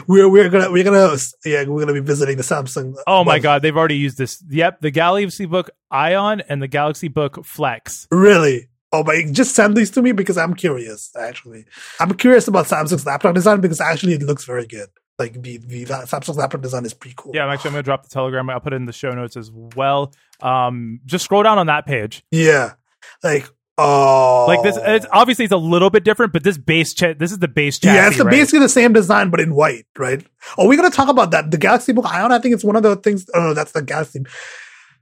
[0.08, 2.96] We're we're gonna we're gonna yeah we're gonna be visiting the Samsung.
[3.06, 4.42] Oh my god, they've already used this.
[4.50, 8.08] Yep, the Galaxy Book Ion and the Galaxy Book Flex.
[8.10, 8.68] Really?
[8.92, 9.24] Oh my!
[9.30, 11.10] Just send these to me because I'm curious.
[11.16, 11.66] Actually,
[12.00, 14.88] I'm curious about Samsung's laptop design because actually it looks very good.
[15.18, 17.32] Like the, the Samsung's laptop design is pretty cool.
[17.34, 18.50] Yeah, I'm actually I'm gonna drop the Telegram.
[18.50, 20.12] I'll put it in the show notes as well.
[20.40, 22.24] Um, just scroll down on that page.
[22.30, 22.74] Yeah.
[23.22, 23.48] Like,
[23.78, 24.76] oh, like this.
[24.80, 27.78] It's obviously it's a little bit different, but this base ch- this is the base
[27.78, 27.96] chassis.
[27.96, 28.30] Yeah, it's the, right?
[28.30, 30.24] basically the same design, but in white, right?
[30.58, 31.50] Oh, we're gonna talk about that.
[31.50, 32.32] The Galaxy Book Ion.
[32.32, 33.26] I think it's one of the things.
[33.34, 34.24] Oh, no, that's the Galaxy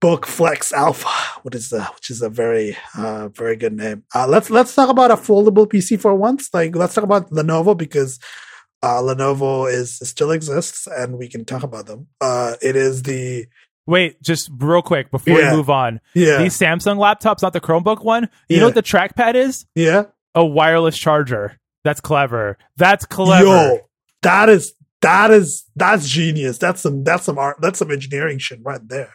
[0.01, 1.09] Book Flex Alpha.
[1.43, 1.83] What is the?
[1.85, 4.05] Which is a very, uh, very good name.
[4.15, 6.51] Uh, let's let's talk about a foldable PC for once.
[6.53, 8.19] Like, let's talk about Lenovo because.
[8.83, 12.07] Uh, Lenovo is still exists, and we can talk about them.
[12.21, 13.47] Uh, it is the
[13.87, 15.51] Wait, just real quick before yeah.
[15.51, 16.01] we move on.
[16.15, 16.39] Yeah.
[16.39, 18.25] These Samsung laptops, not the Chromebook one.
[18.49, 18.61] You yeah.
[18.61, 19.67] know what the trackpad is?
[19.75, 20.05] Yeah.
[20.35, 21.61] A wireless charger.
[21.85, 22.57] That's clever.
[22.77, 23.45] That's clever.
[23.45, 23.79] Yo,
[24.23, 24.73] that is
[25.03, 26.57] that is that's genius.
[26.59, 29.15] That's some that's some art that's some engineering shit right there.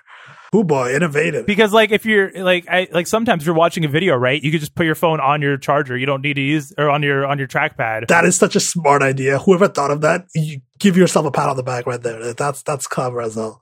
[0.51, 1.45] Who boy, innovative.
[1.45, 4.41] Because like if you're like I like sometimes you're watching a video, right?
[4.41, 5.97] You could just put your phone on your charger.
[5.97, 8.07] You don't need to use or on your on your trackpad.
[8.07, 9.39] That is such a smart idea.
[9.39, 12.33] Whoever thought of that, you give yourself a pat on the back right there.
[12.33, 13.59] That's that's clever as well.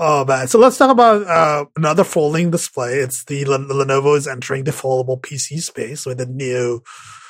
[0.00, 0.46] Oh man.
[0.46, 2.98] So let's talk about uh, another folding display.
[2.98, 6.84] It's the Lenovo is entering the foldable PC space with the new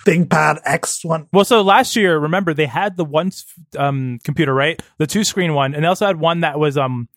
[0.05, 1.29] ThinkPad X1.
[1.33, 3.33] Well, so last year, remember they had the one
[3.79, 4.81] um, computer, right?
[4.99, 7.09] The two screen one, and they also had one that was um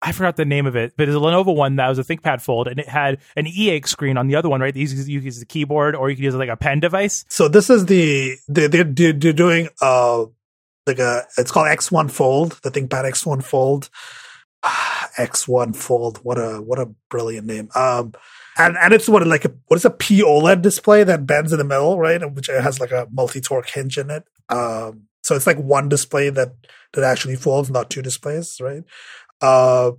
[0.00, 2.40] I forgot the name of it, but it's a Lenovo one that was a ThinkPad
[2.40, 4.74] Fold, and it had an e-ink screen on the other one, right?
[4.74, 7.24] You use the keyboard, or you can use like a pen device.
[7.28, 10.26] So this is the they they're, they're doing uh
[10.86, 13.90] like a it's called X1 Fold, the ThinkPad X1 Fold.
[14.64, 17.68] X1 Fold, what a what a brilliant name.
[17.74, 18.12] Um,
[18.58, 21.58] and and it's what like a what is a P OLED display that bends in
[21.58, 22.20] the middle, right?
[22.32, 24.24] Which has like a multi torque hinge in it.
[24.48, 26.52] Um, so it's like one display that
[26.92, 28.82] that actually folds, not two displays, right?
[29.40, 29.92] Uh,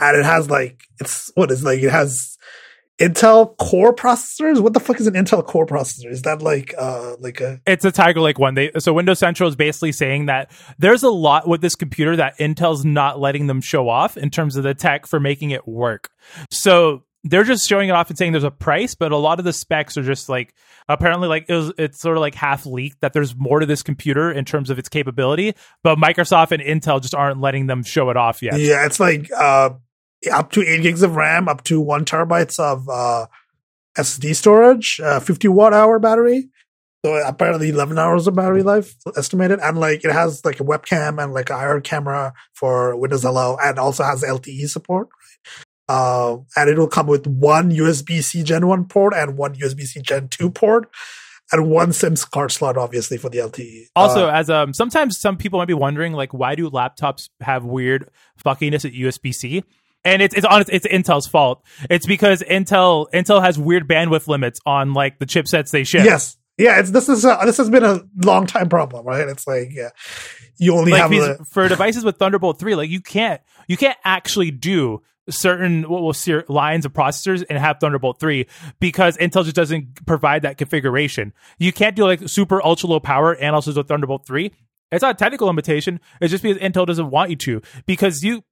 [0.00, 2.36] and it has like it's what is like it has
[2.98, 4.60] Intel Core processors.
[4.60, 6.10] What the fuck is an Intel Core processor?
[6.10, 7.60] Is that like uh like a?
[7.66, 8.54] It's a Tiger Lake one.
[8.54, 12.38] They so Windows Central is basically saying that there's a lot with this computer that
[12.38, 16.10] Intel's not letting them show off in terms of the tech for making it work.
[16.50, 19.44] So they're just showing it off and saying there's a price, but a lot of
[19.44, 20.54] the specs are just like
[20.88, 23.82] apparently like it was, it's sort of like half leaked that there's more to this
[23.82, 28.10] computer in terms of its capability, but Microsoft and Intel just aren't letting them show
[28.10, 28.58] it off yet.
[28.60, 29.70] Yeah, it's like uh,
[30.28, 33.26] up to eight gigs of RAM, up to one terabytes of uh,
[33.96, 36.48] SSD storage, uh, 50 watt hour battery.
[37.04, 39.60] So apparently 11 hours of battery life estimated.
[39.60, 43.56] And like it has like a webcam and like a IR camera for Windows Hello
[43.62, 45.08] and also has LTE support.
[45.88, 49.82] Uh, and it will come with one USB C Gen 1 port and one USB
[49.82, 50.90] C Gen 2 port
[51.52, 53.86] and one SIM card slot, obviously, for the LTE.
[53.94, 57.64] Also, uh, as um, sometimes some people might be wondering, like, why do laptops have
[57.64, 58.10] weird
[58.44, 59.62] fuckiness at USB C?
[60.06, 61.64] And it's it's honest, it's Intel's fault.
[61.90, 66.04] It's because Intel Intel has weird bandwidth limits on like the chipsets they ship.
[66.04, 66.78] Yes, yeah.
[66.78, 69.28] It's this is a, this has been a long time problem, right?
[69.28, 69.90] It's like yeah,
[70.58, 73.98] you only like have a, for devices with Thunderbolt three, like you can't you can't
[74.04, 78.46] actually do certain what will see lines of processors and have Thunderbolt 3
[78.80, 81.32] because Intel just doesn't provide that configuration.
[81.58, 84.52] You can't do like super ultra low power and also do Thunderbolt 3.
[84.92, 86.00] It's not a technical limitation.
[86.20, 87.62] It's just because Intel doesn't want you to.
[87.86, 88.44] Because you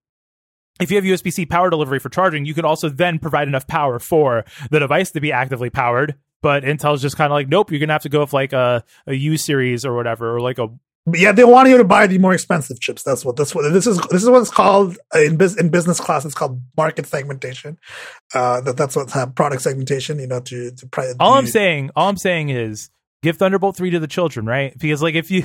[0.80, 3.66] if you have USB C power delivery for charging, you can also then provide enough
[3.66, 6.16] power for the device to be actively powered.
[6.42, 8.84] But Intel's just kind of like, nope, you're gonna have to go with like a,
[9.06, 10.68] a U series or whatever, or like a
[11.12, 13.02] yeah, they want you to buy the more expensive chips.
[13.02, 13.98] That's what that's what this is.
[14.10, 16.24] This is what's called in business in business class.
[16.24, 17.78] It's called market segmentation.
[18.34, 20.18] Uh, that that's what's product segmentation.
[20.18, 20.88] You know, to to.
[20.88, 22.88] to all I'm saying, all I'm saying is
[23.22, 24.78] give Thunderbolt three to the children, right?
[24.78, 25.44] Because like if you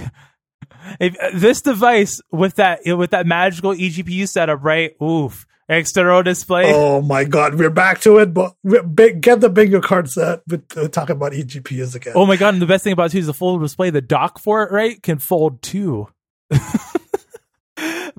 [0.99, 4.91] if uh, this device with that with that magical eGPU setup, right?
[5.01, 6.73] Oof, external display.
[6.73, 8.33] Oh my god, we're back to it.
[8.33, 8.55] But
[9.21, 10.41] get the bingo card set.
[10.47, 12.13] We're uh, talking about eGPUs again.
[12.15, 13.89] Oh my god, and the best thing about it too is the foldable display.
[13.89, 16.07] The dock for it, right, can fold too.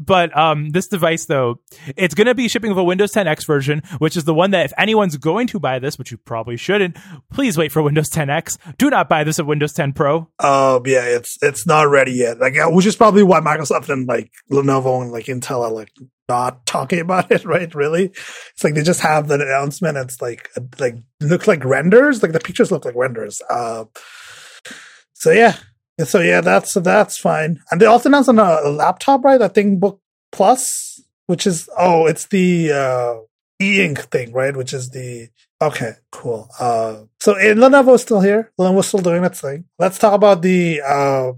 [0.00, 1.60] but um, this device though,
[1.96, 4.64] it's going to be shipping with a Windows 10X version, which is the one that
[4.64, 6.96] if anyone's going to buy this, which you probably shouldn't,
[7.30, 8.56] please wait for Windows 10X.
[8.78, 10.28] Do not buy this at Windows 10 Pro.
[10.38, 12.38] Oh yeah, it's it's not ready yet.
[12.38, 15.92] Like, which is probably why Microsoft and like Lenovo and like Intel are like
[16.30, 17.74] not talking about it, right?
[17.74, 19.98] Really, it's like they just have the announcement.
[19.98, 20.48] it's like
[20.78, 23.42] like look like renders, like the pictures look like renders.
[23.50, 23.84] Uh,
[25.12, 25.56] so yeah,
[26.04, 27.60] so yeah, that's that's fine.
[27.70, 29.38] And they also announced on a, laptop, right?
[29.38, 29.98] That ThinkBook
[30.32, 33.14] Plus, which is oh, it's the uh,
[33.60, 34.56] e-ink thing, right?
[34.56, 35.28] Which is the
[35.60, 36.48] okay, cool.
[36.58, 38.52] Uh, so in Lenovo's still here.
[38.58, 39.64] Lenovo's still doing its thing.
[39.78, 41.32] Let's talk about the uh,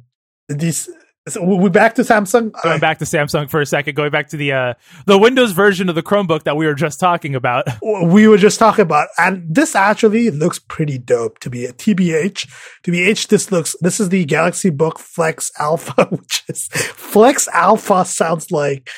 [0.48, 0.88] these
[1.28, 2.52] so we're back to Samsung.
[2.62, 3.94] Going back to Samsung for a second.
[3.94, 4.74] Going back to the uh,
[5.06, 7.66] the Windows version of the Chromebook that we were just talking about.
[8.02, 11.38] We were just talking about, and this actually looks pretty dope.
[11.40, 12.48] To be a TBH,
[12.82, 13.76] TBH, this looks.
[13.80, 18.90] This is the Galaxy Book Flex Alpha, which is Flex Alpha sounds like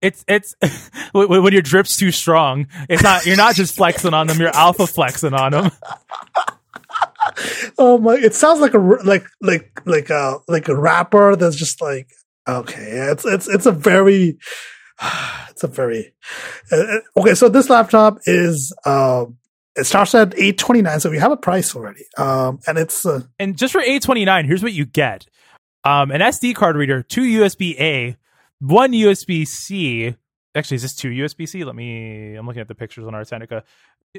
[0.00, 0.54] it's it's
[1.12, 2.66] when your drip's too strong.
[2.88, 4.38] It's not you're not just flexing on them.
[4.38, 5.70] You're alpha flexing on them.
[7.78, 8.14] oh my!
[8.14, 12.10] It sounds like a like like like a like a rapper that's just like
[12.46, 13.08] okay.
[13.10, 14.38] It's it's it's a very
[15.50, 16.14] it's a very
[16.72, 17.34] uh, uh, okay.
[17.34, 19.36] So this laptop is um
[19.76, 21.00] it starts at eight twenty nine.
[21.00, 22.04] So we have a price already.
[22.16, 25.26] Um and it's uh, and just for eight twenty nine, here's what you get:
[25.84, 28.16] um an SD card reader, two USB A,
[28.60, 30.14] one USB C.
[30.54, 31.62] Actually, is this two USB C?
[31.64, 32.34] Let me.
[32.34, 33.62] I'm looking at the pictures on Ars Technica.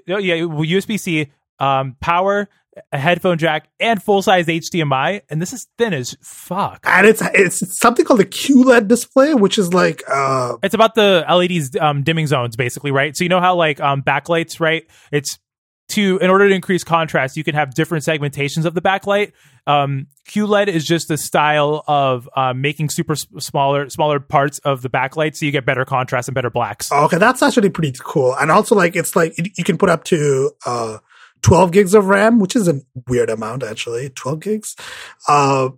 [0.07, 2.47] Oh, yeah, USB C, um, power,
[2.91, 5.21] a headphone jack, and full size HDMI.
[5.30, 6.84] And this is thin as fuck.
[6.88, 11.25] And it's it's something called the QLED display, which is like uh It's about the
[11.30, 13.15] LEDs um, dimming zones, basically, right?
[13.15, 14.84] So you know how like um, backlights, right?
[15.11, 15.38] It's
[15.89, 19.32] to in order to increase contrast, you can have different segmentations of the backlight.
[19.65, 24.82] Um, QLED is just a style of uh, making super s- smaller smaller parts of
[24.84, 26.91] the backlight, so you get better contrast and better blacks.
[26.91, 28.36] okay, that's actually pretty cool.
[28.36, 30.97] And also like it's like it, you can put up to uh
[31.42, 34.10] 12 gigs of RAM, which is a weird amount actually.
[34.10, 34.76] 12 gigs.
[35.28, 35.70] Uh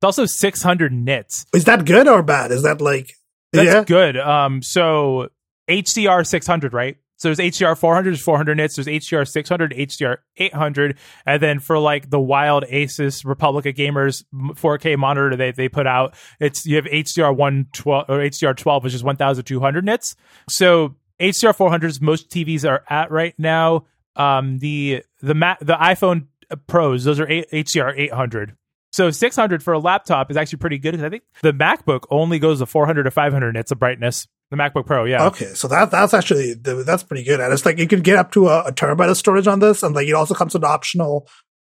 [0.00, 1.46] It's also 600 nits.
[1.54, 2.50] is that good or bad?
[2.52, 3.12] Is that like
[3.52, 3.84] That's yeah?
[3.84, 4.16] good.
[4.16, 5.28] Um, so
[5.68, 6.96] HDR 600, right?
[7.16, 11.78] So there's HDR 400, there's 400 nits, there's HDR 600, HDR 800, and then for
[11.78, 16.74] like the wild Asus Republic of Gamers 4K monitor they they put out, it's you
[16.76, 20.16] have HDR 112 or HDR 12, which is 1,200 nits.
[20.50, 23.86] So HDR 400s most TVs are at right now.
[24.16, 26.26] Um, the the Ma- the iPhone
[26.66, 28.56] Pros those are a- HDR 800.
[28.92, 32.38] So 600 for a laptop is actually pretty good because I think the MacBook only
[32.38, 34.28] goes to 400 to 500 nits of brightness.
[34.50, 35.24] The MacBook Pro, yeah.
[35.26, 38.30] Okay, so that that's actually that's pretty good, and it's like you can get up
[38.32, 40.70] to a, a terabyte of storage on this, and like it also comes with an
[40.70, 41.26] optional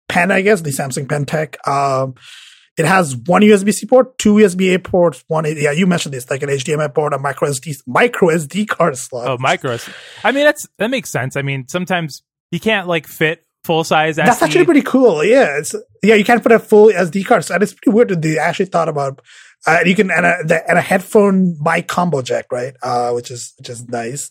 [0.09, 1.57] pen, I guess, the Samsung Pen Tech.
[1.67, 2.17] Um,
[2.77, 6.31] it has one USB C port, two USB A ports, one yeah, you mentioned this,
[6.31, 9.29] like an HDMI port, a micro SD micro SD card slot.
[9.29, 9.79] Oh, micro.
[10.23, 11.37] I mean, that's that makes sense.
[11.37, 14.17] I mean, sometimes you can't like fit full size.
[14.17, 14.43] That's SD.
[14.43, 15.25] actually pretty cool.
[15.25, 18.09] Yeah, it's yeah, you can't put a full SD card, so, and it's pretty weird
[18.11, 19.23] that they actually thought about.
[19.67, 22.75] Uh, you can and a the, and a headphone mic combo jack, right?
[22.83, 24.29] Uh, which is which is nice.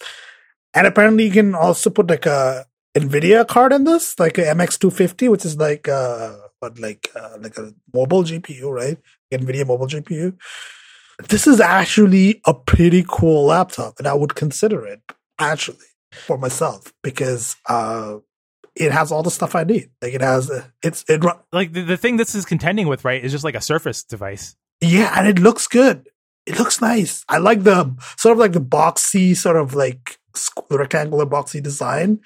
[0.75, 2.65] And apparently, you can also put like a
[2.95, 6.35] Nvidia card in this, like a MX250, which is like uh,
[6.65, 8.97] what like uh, like a mobile GPU, right?
[9.31, 10.35] Nvidia mobile GPU.
[11.29, 15.01] This is actually a pretty cool laptop, and I would consider it
[15.39, 18.17] actually for myself because uh
[18.75, 19.89] it has all the stuff I need.
[20.01, 21.23] Like it has, uh, it's it.
[21.53, 23.23] like the, the thing this is contending with, right?
[23.23, 24.55] Is just like a Surface device.
[24.81, 26.09] Yeah, and it looks good.
[26.45, 27.23] It looks nice.
[27.29, 30.17] I like the sort of like the boxy, sort of like
[30.69, 32.19] rectangular boxy design,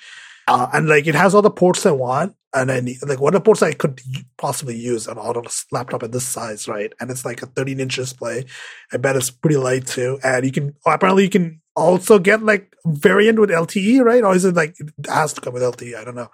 [0.49, 2.35] uh, and like it has all the ports I want.
[2.51, 4.01] And I need like what the ports I could
[4.39, 6.91] possibly use on on a laptop at this size, right?
[6.99, 8.45] And it's like a 13 inch display.
[8.91, 10.19] I bet it's pretty light too.
[10.23, 14.23] And you can apparently you can also get like variant with LTE, right?
[14.23, 15.95] Or is it like it has to come with LTE?
[15.95, 16.31] I don't know.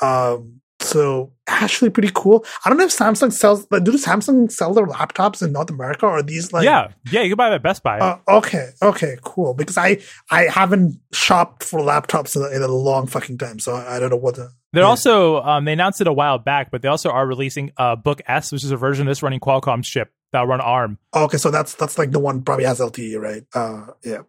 [0.00, 2.44] Um, so actually pretty cool.
[2.64, 6.06] I don't know if Samsung sells, but do Samsung sell their laptops in North America
[6.06, 7.22] or are these like, yeah, yeah.
[7.22, 7.98] You can buy them at Best Buy.
[7.98, 9.54] uh, okay, okay, cool.
[9.54, 9.98] Because I,
[10.30, 13.58] I haven't shopped for laptops in a, in a long fucking time.
[13.58, 14.88] So I, I don't know what the, They're yeah.
[14.88, 18.22] also um, they announced it a while back, but they also are releasing a Book
[18.26, 20.98] S, which is a version of this running Qualcomm's chip that'll run ARM.
[21.14, 21.36] okay.
[21.36, 23.44] So that's, that's like the one probably has LTE, right?
[23.54, 24.22] Uh, yeah.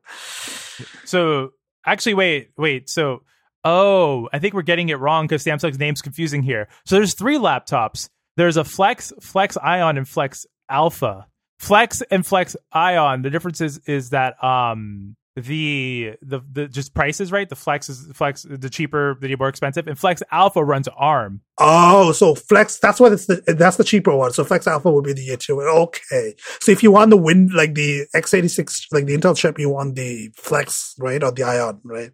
[1.05, 1.53] So
[1.85, 2.89] actually, wait, wait.
[2.89, 3.23] So
[3.63, 6.67] oh, I think we're getting it wrong because Samsung's name's confusing here.
[6.85, 8.09] So there's three laptops.
[8.35, 11.27] There's a Flex, Flex Ion, and Flex Alpha.
[11.59, 13.21] Flex and Flex Ion.
[13.21, 17.47] The difference is is that um the the the just prices right.
[17.47, 21.41] The Flex is Flex the cheaper, the more expensive, and Flex Alpha runs ARM.
[21.57, 24.31] Oh, so Flex, that's what it's the, that's the cheaper one.
[24.31, 25.59] So Flex Alpha would be the two.
[25.61, 26.35] Okay.
[26.59, 29.95] So if you want the win, like the x86, like the Intel chip, you want
[29.95, 31.23] the Flex, right?
[31.23, 32.11] Or the Ion, right?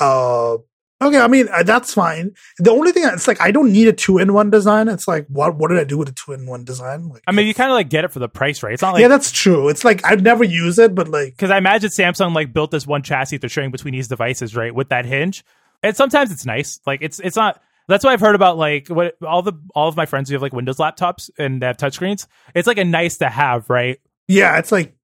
[0.00, 0.58] Uh,
[1.02, 1.18] okay.
[1.18, 2.34] I mean, uh, that's fine.
[2.58, 4.88] The only thing, it's like, I don't need a two in one design.
[4.88, 7.08] It's like, what, what did I do with a two in one design?
[7.08, 8.72] Like, I mean, you kind of like get it for the price, right?
[8.72, 9.68] It's not like yeah, that's true.
[9.68, 12.86] It's like, I'd never use it, but like, because I imagine Samsung like built this
[12.86, 14.74] one chassis they're sharing between these devices, right?
[14.74, 15.44] With that hinge,
[15.82, 16.80] and sometimes it's nice.
[16.86, 17.60] Like it's it's not.
[17.88, 18.58] That's what I've heard about.
[18.58, 21.66] Like what all the all of my friends who have like Windows laptops and they
[21.66, 22.26] have touchscreens.
[22.54, 24.00] It's like a nice to have, right?
[24.28, 24.94] yeah, it's like,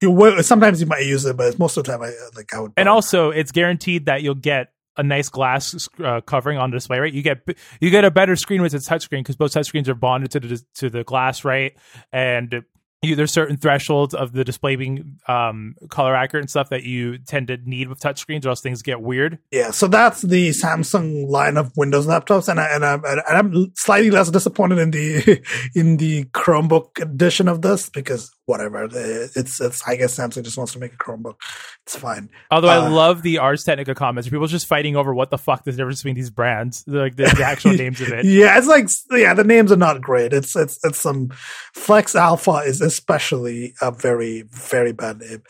[0.00, 2.60] you will, sometimes you might use it, but most of the time I, like, I
[2.60, 2.72] would.
[2.76, 6.98] And also, it's guaranteed that you'll get a nice glass uh, covering on the display,
[6.98, 7.12] right?
[7.12, 7.48] You get
[7.80, 10.62] you get a better screen with its touchscreen because both touchscreens are bonded to the
[10.74, 11.74] to the glass, right?
[12.12, 12.64] And
[13.00, 17.18] you, there's certain thresholds of the display being um, color accurate and stuff that you
[17.18, 19.38] tend to need with touchscreens, or else things get weird.
[19.52, 23.72] Yeah, so that's the Samsung line of Windows laptops, and I, and I'm and I'm
[23.76, 25.44] slightly less disappointed in the
[25.74, 30.72] in the Chromebook edition of this because whatever, it's it's I guess Samsung just wants
[30.72, 31.34] to make a Chromebook.
[31.86, 32.30] It's fine.
[32.50, 35.64] Although I Uh, love the Ars Technica comments, people just fighting over what the fuck
[35.64, 38.24] the difference between these brands, like the, the actual names of it.
[38.24, 40.32] Yeah, it's like yeah, the names are not great.
[40.32, 41.28] It's it's it's some
[41.74, 45.42] Flex Alpha is especially a very very bad name.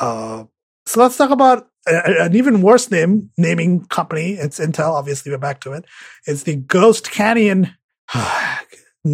[0.00, 0.44] Uh,
[0.86, 4.32] so let's talk about a- an even worse name naming company.
[4.32, 4.92] It's Intel.
[4.94, 5.84] Obviously, we're back to it.
[6.26, 7.74] It's the Ghost Canyon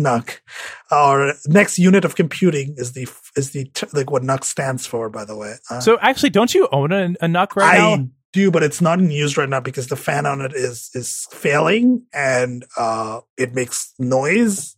[0.02, 0.42] NUC.
[0.90, 5.08] Our next unit of computing is the is the like what NUC stands for.
[5.08, 7.92] By the way, uh, So actually, don't you own a, a NUC right now?
[7.92, 8.08] I now?
[8.32, 11.26] do, but it's not in use right now because the fan on it is is
[11.30, 14.76] failing and uh, it makes noise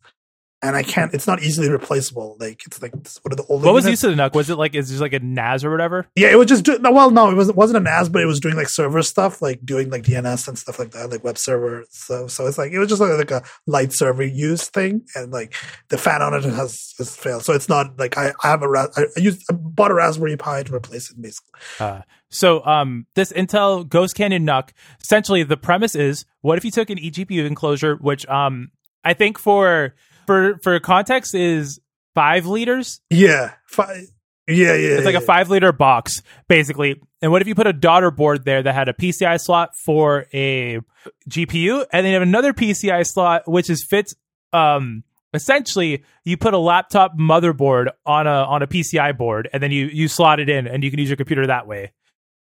[0.63, 1.13] and I can't.
[1.13, 2.37] It's not easily replaceable.
[2.41, 3.67] Like it's like one are the older.
[3.67, 4.03] What was units?
[4.03, 4.35] use of the NUC?
[4.35, 6.07] Was it like is just like a NAS or whatever?
[6.17, 8.23] Yeah, it was just do, no, well, no, it was it wasn't a NAS, but
[8.23, 11.23] it was doing like server stuff, like doing like DNS and stuff like that, like
[11.23, 11.85] web server.
[11.91, 15.31] So so it's like it was just like, like a light server use thing, and
[15.31, 15.55] like
[15.89, 17.45] the fan on it has, has failed.
[17.45, 20.63] So it's not like I, I have a I used I bought a Raspberry Pi
[20.63, 21.61] to replace it basically.
[21.79, 22.01] Uh,
[22.31, 24.71] so um, this Intel Ghost Canyon NUC,
[25.03, 28.71] essentially the premise is, what if you took an eGPU enclosure, which um,
[29.05, 29.95] I think for
[30.27, 31.81] for for context is
[32.15, 33.01] five liters.
[33.11, 34.07] Yeah, fi-
[34.49, 34.97] yeah, yeah.
[34.97, 37.01] It's like a five liter box, basically.
[37.23, 40.27] And what if you put a daughter board there that had a PCI slot for
[40.33, 40.81] a
[41.29, 44.15] GPU, and then you have another PCI slot which is fits.
[44.53, 45.03] Um,
[45.35, 49.87] essentially, you put a laptop motherboard on a on a PCI board, and then you
[49.87, 51.93] you slot it in, and you can use your computer that way.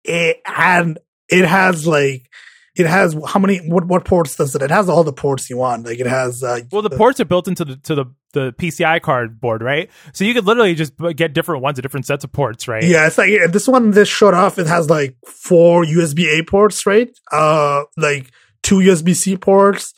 [0.03, 2.29] it and it has like
[2.75, 4.61] it has how many what what ports does it?
[4.61, 5.85] It has all the ports you want.
[5.85, 8.99] Like it has uh, Well, the ports are built into the to the the PCI
[9.01, 9.91] card board, right?
[10.13, 12.83] So you could literally just get different ones, different sets of ports, right?
[12.83, 14.57] Yeah, it's like yeah, this one this showed off.
[14.57, 17.09] It has like four USB A ports, right?
[17.31, 18.31] Uh, like
[18.63, 19.93] two USB C ports.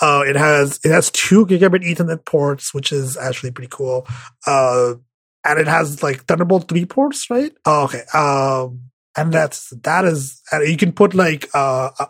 [0.00, 4.06] Uh, it has it has two gigabit Ethernet ports, which is actually pretty cool.
[4.46, 4.94] Uh,
[5.44, 7.52] and it has like Thunderbolt three ports, right?
[7.66, 8.02] Oh, okay.
[8.14, 11.90] Um, and that's that is you can put like uh.
[11.98, 12.06] uh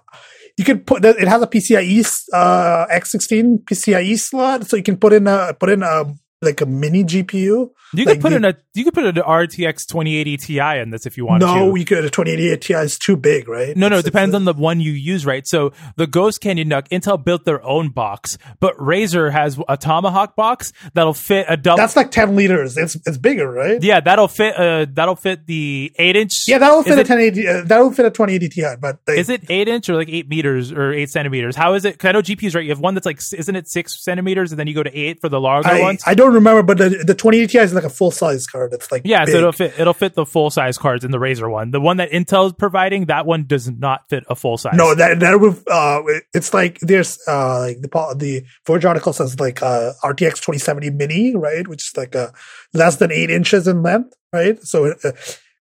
[0.57, 5.13] you can put it has a PCIe uh, X16 PCIe slot, so you can put
[5.13, 6.05] in a put in a
[6.45, 7.71] like a mini GPU.
[7.97, 10.91] You Like could put the- in a you could put an RTX 2080 Ti in
[10.91, 11.79] this if you want no, to.
[11.79, 13.77] you could a 2080 Ti is too big, right?
[13.77, 15.47] No, no, it depends it's- on the one you use, right?
[15.47, 20.35] So the Ghost Canyon NUC, Intel built their own box, but Razer has a Tomahawk
[20.35, 21.77] box that'll fit a double.
[21.77, 22.77] That's like 10 liters.
[22.77, 23.81] It's it's bigger, right?
[23.83, 24.57] yeah, that'll fit.
[24.59, 26.49] Uh, that'll fit the eight inch.
[26.49, 27.49] Yeah, that'll fit Is a it- 1080.
[27.49, 28.63] Uh, that'll fit a 2080 Ti.
[28.81, 31.55] But like, Is it eight inch or like eight meters or eight centimeters?
[31.55, 31.97] How is it?
[31.99, 32.65] Cause I know GPUs, right?
[32.65, 35.21] You have one that's like, isn't it six centimeters, and then you go to eight
[35.21, 36.03] for the larger I, ones.
[36.05, 38.73] I don't remember, but the, the 2080 Ti is like a full size card.
[38.73, 39.33] It's like yeah, big.
[39.33, 39.79] so it'll fit.
[39.79, 41.71] It'll fit the full size cards in the Razer one.
[41.71, 44.75] The one that Intel is providing, that one does not fit a full size.
[44.77, 49.39] No, that that would uh, it's like there's uh like the the Verge article says
[49.41, 52.31] like uh RTX 2070 Mini, right, which is like uh
[52.73, 54.61] less than eight inches in length, right?
[54.63, 55.13] So uh,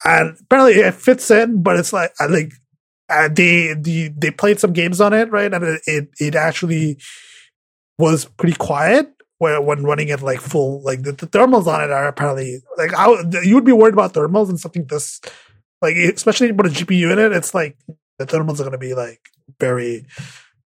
[0.03, 2.53] and apparently it fits in, but it's like I like
[3.09, 6.97] uh, they the they played some games on it, right, and it it, it actually
[7.97, 9.13] was pretty quiet.
[9.41, 12.91] When running it like full, like the, the thermals on it are apparently like
[13.43, 15.19] you would be worried about thermals and something this,
[15.81, 17.75] like especially when you put a GPU in it, it's like
[18.19, 19.19] the thermals are going to be like
[19.59, 20.05] very,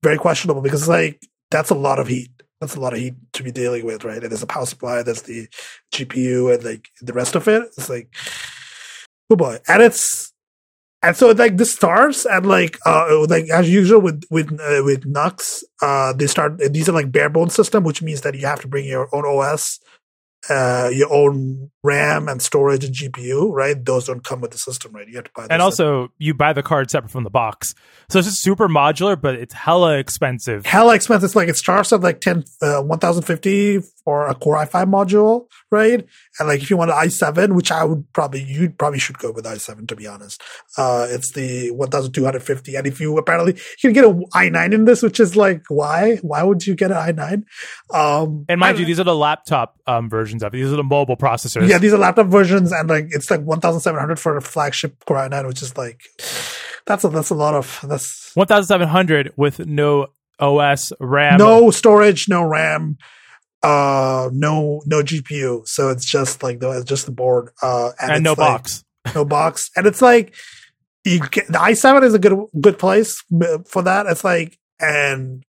[0.02, 1.22] very questionable because like
[1.52, 2.32] that's a lot of heat.
[2.60, 4.24] That's a lot of heat to be dealing with, right?
[4.24, 5.48] And there's a power supply, there's the
[5.94, 7.62] GPU, and like the rest of it.
[7.78, 8.10] It's like,
[9.30, 10.33] oh boy, and it's
[11.04, 15.06] and so like the stars and like uh like as usual with with uh, with
[15.06, 18.62] NUCs, uh they start these are like bare bones system, which means that you have
[18.62, 19.80] to bring your own OS
[20.50, 23.84] uh, your own RAM and storage and GPU, right?
[23.84, 25.08] Those don't come with the system, right?
[25.08, 25.48] You have to buy.
[25.50, 27.76] and also you buy the card separate from the box,
[28.10, 30.66] so it's just super modular, but it's hella expensive.
[30.66, 31.26] hella expensive.
[31.26, 36.06] It's like it starts at like 10, uh, 1050 for a Core i5 module, right?
[36.40, 39.32] And like if you want an i7, which I would probably, you probably should go
[39.32, 40.42] with i7 to be honest.
[40.78, 42.76] Uh, it's the 1250.
[42.76, 46.18] And if you apparently, you can get an i9 in this, which is like, why?
[46.18, 47.44] Why would you get an i9?
[47.94, 50.58] Um, And mind you, these are the laptop um, versions of it.
[50.58, 51.68] These are the mobile processors.
[51.70, 54.42] yeah, these are laptop versions, and like it's like one thousand seven hundred for a
[54.42, 56.02] flagship Core i9, which is like
[56.86, 60.08] that's a that's a lot of that's 1700 with no
[60.40, 61.38] OS, RAM.
[61.38, 62.98] no storage, no RAM,
[63.62, 65.68] uh, no no GPU.
[65.68, 68.84] So it's just like the it's just the board, uh, and it's no like- box.
[69.16, 70.34] no box, and it's like
[71.06, 73.22] you get the i7 is a good good place
[73.68, 74.06] for that.
[74.08, 75.44] It's like and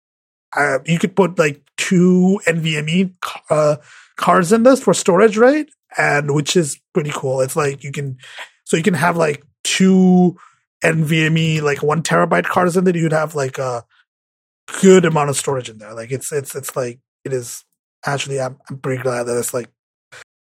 [0.56, 3.12] uh, you could put like two NVMe
[3.50, 3.76] uh,
[4.16, 5.66] cards in this for storage, right?
[5.96, 7.40] And which is pretty cool.
[7.40, 8.18] It's like you can
[8.64, 10.36] so you can have like two
[10.84, 12.96] NVMe like one terabyte cards in there.
[12.96, 13.84] You'd have like a
[14.80, 15.94] good amount of storage in there.
[15.94, 17.64] Like it's it's it's like it is
[18.04, 18.40] actually.
[18.40, 19.70] I'm I'm pretty glad that it's like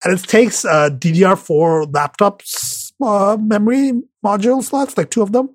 [0.03, 5.49] and it takes uh, DDR4 laptops uh, memory module slots, like two of them.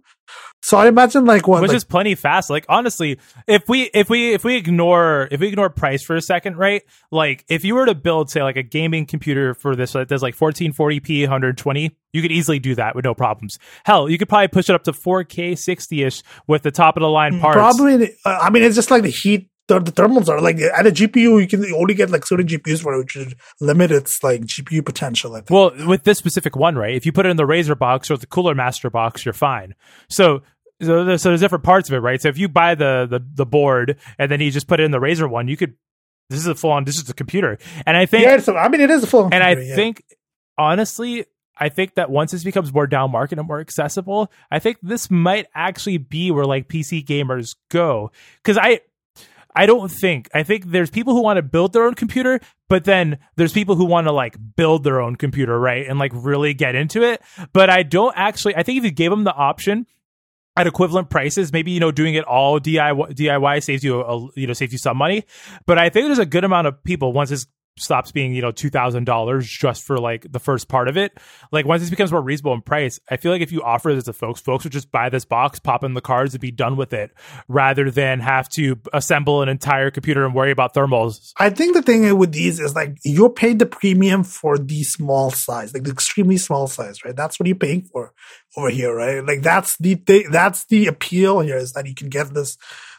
[0.64, 2.48] So I imagine like what which like, is plenty fast.
[2.48, 6.22] Like honestly, if we if we if we ignore if we ignore price for a
[6.22, 6.80] second, right?
[7.10, 10.22] Like if you were to build say like a gaming computer for this that does
[10.22, 13.58] like 1440p 120, you could easily do that with no problems.
[13.84, 17.10] Hell, you could probably push it up to 4K 60ish with the top of the
[17.10, 17.56] line parts.
[17.56, 19.50] Probably, uh, I mean, it's just like the heat.
[19.66, 22.82] The, the thermals are like at a GPU, you can only get like certain GPUs
[22.82, 25.34] for it, which would limit its like GPU potential.
[25.34, 25.50] I think.
[25.50, 26.94] Well, with this specific one, right?
[26.94, 29.74] If you put it in the Razer box or the Cooler Master box, you're fine.
[30.10, 30.42] So
[30.82, 32.20] so there's, so there's different parts of it, right?
[32.20, 34.90] So if you buy the the the board and then you just put it in
[34.90, 35.74] the Razer one, you could.
[36.30, 36.84] This is a full on.
[36.84, 38.24] This is a computer, and I think.
[38.24, 39.28] Yeah, so I mean, it is a full.
[39.30, 39.74] And I yeah.
[39.74, 40.02] think,
[40.56, 41.26] honestly,
[41.58, 45.10] I think that once this becomes more down market and more accessible, I think this
[45.10, 48.10] might actually be where like PC gamers go.
[48.42, 48.80] Because I,
[49.54, 52.84] I don't think I think there's people who want to build their own computer, but
[52.84, 56.54] then there's people who want to like build their own computer, right, and like really
[56.54, 57.22] get into it.
[57.52, 58.56] But I don't actually.
[58.56, 59.86] I think if you gave them the option
[60.56, 64.46] at equivalent prices, maybe you know doing it all DIY, DIY saves you a, you
[64.46, 65.24] know saves you some money.
[65.66, 67.46] But I think there's a good amount of people once this
[67.76, 71.18] stops being you know two thousand dollars just for like the first part of it.
[71.50, 74.04] Like once this becomes more reasonable in price, I feel like if you offer this
[74.04, 76.76] to folks, folks would just buy this box, pop in the cards, and be done
[76.76, 77.12] with it,
[77.48, 81.32] rather than have to assemble an entire computer and worry about thermals.
[81.38, 85.30] I think the thing with these is like you're paid the premium for the small
[85.30, 87.16] size, like the extremely small size, right?
[87.16, 88.12] That's what you're paying for
[88.56, 89.24] over here, right?
[89.24, 89.94] Like that's the
[90.30, 92.56] that's the appeal here is that you can get this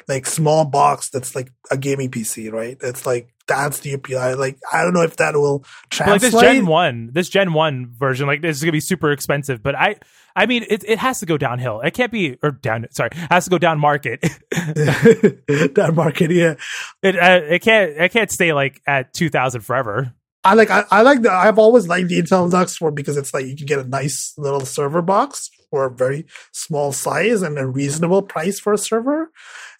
[0.07, 2.77] like small box that's like a gaming PC, right?
[2.81, 4.19] It's like that's the appeal.
[4.19, 6.21] I like I don't know if that will But, translate.
[6.21, 9.61] like this Gen One, this Gen One version, like this is gonna be super expensive.
[9.61, 9.95] But I,
[10.35, 11.81] I mean, it it has to go downhill.
[11.81, 12.85] It can't be or down.
[12.91, 14.21] Sorry, it has to go down market.
[15.73, 16.55] down market, yeah.
[17.01, 20.13] it uh, it can't it can't stay like at two thousand forever.
[20.45, 23.33] I like I, I like the I've always liked the Intel NUCs for because it's
[23.33, 27.57] like you can get a nice little server box for a very small size and
[27.57, 29.31] a reasonable price for a server.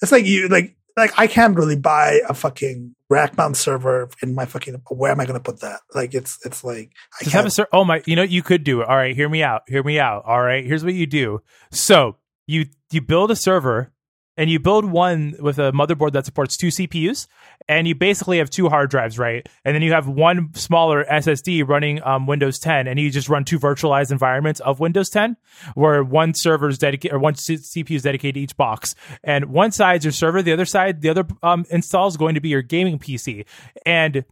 [0.01, 4.33] It's like you like like I can't really buy a fucking rack mount server in
[4.33, 5.81] my fucking where am I gonna put that?
[5.93, 8.63] Like it's it's like I Just have a ser- oh my, you know you could
[8.63, 8.87] do it.
[8.87, 9.61] All right, hear me out.
[9.67, 10.23] Hear me out.
[10.25, 11.41] All right, here's what you do.
[11.71, 13.91] So you you build a server
[14.37, 17.27] and you build one with a motherboard that supports two CPUs,
[17.67, 19.47] and you basically have two hard drives, right?
[19.63, 23.45] And then you have one smaller SSD running um, Windows 10, and you just run
[23.45, 25.37] two virtualized environments of Windows 10,
[25.73, 29.45] where one server is dedicated or one C- CPU is dedicated to each box, and
[29.45, 32.49] one side's your server, the other side, the other um, install is going to be
[32.49, 33.45] your gaming PC,
[33.85, 34.25] and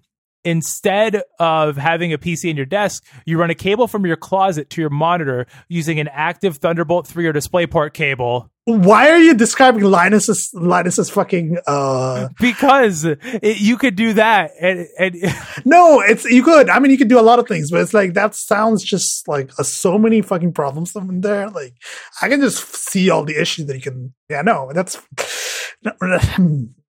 [0.44, 4.70] instead of having a PC in your desk, you run a cable from your closet
[4.72, 8.50] to your monitor using an active Thunderbolt 3 or DisplayPort cable.
[8.66, 14.88] Why are you describing Linus's Linus's fucking uh Because it, you could do that, and,
[14.98, 15.16] and
[15.66, 16.70] No, it's you could.
[16.70, 19.28] I mean, you could do a lot of things, but it's like that sounds just
[19.28, 21.50] like uh, so many fucking problems in there.
[21.50, 21.74] Like
[22.22, 24.14] I can just see all the issues that you can.
[24.30, 24.98] Yeah, no, that's.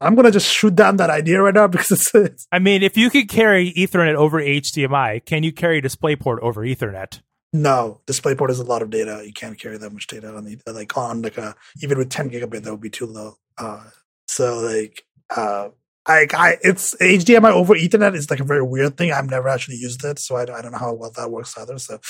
[0.00, 2.96] I'm gonna just shoot down that idea right now because it's, it's I mean, if
[2.96, 7.20] you could carry Ethernet over HDMI, can you carry DisplayPort over Ethernet?
[7.54, 9.22] no DisplayPort is a lot of data.
[9.24, 12.30] You can't carry that much data on the like on like a even with 10
[12.30, 13.36] gigabit that would be too low.
[13.56, 13.84] Uh,
[14.26, 15.04] so like
[15.34, 15.68] uh,
[16.04, 19.12] I, I it's HDMI over Ethernet is like a very weird thing.
[19.12, 21.78] I've never actually used it, so I, I don't know how well that works either.
[21.78, 22.00] So,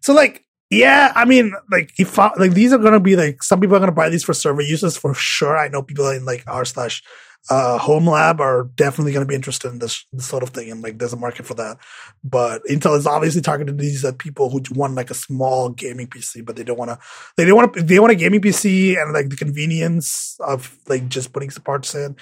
[0.00, 0.44] so like
[0.78, 3.80] yeah, I mean like if I, like these are gonna be like some people are
[3.80, 5.56] gonna buy these for server uses for sure.
[5.56, 7.02] I know people in like r slash
[7.50, 10.70] uh, home lab are definitely going to be interested in this, this sort of thing
[10.70, 11.76] and like there's a market for that
[12.22, 16.42] but intel is obviously targeted these at people who want like a small gaming pc
[16.44, 16.98] but they don't want to
[17.36, 21.32] they don't want they want a gaming pc and like the convenience of like just
[21.34, 22.16] putting some parts in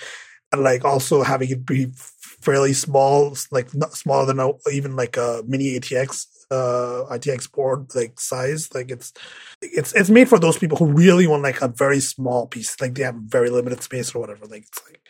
[0.51, 1.87] and like also having it be
[2.43, 7.95] fairly small like not smaller than a, even like a mini atx uh ITX board
[7.95, 8.73] like size.
[8.75, 9.13] Like it's
[9.63, 12.79] it's it's made for those people who really want like a very small piece.
[12.81, 14.47] Like they have very limited space or whatever.
[14.47, 15.01] Like it's like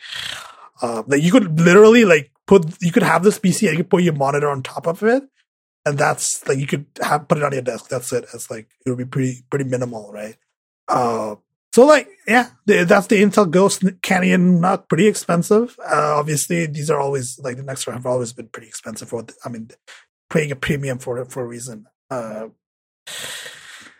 [0.81, 3.89] uh like you could literally like put you could have this PC and you could
[3.89, 5.23] put your monitor on top of it.
[5.85, 7.89] And that's like you could have put it on your desk.
[7.89, 8.25] That's it.
[8.33, 10.37] It's like it would be pretty pretty minimal, right?
[10.87, 11.35] Uh
[11.73, 14.61] so like yeah, that's the Intel Ghost Canyon.
[14.61, 15.75] Not pretty expensive.
[15.79, 19.09] Uh, obviously, these are always like the next one have always been pretty expensive.
[19.09, 19.71] For I mean,
[20.29, 21.87] paying a premium for it for a reason.
[22.11, 22.49] Uh,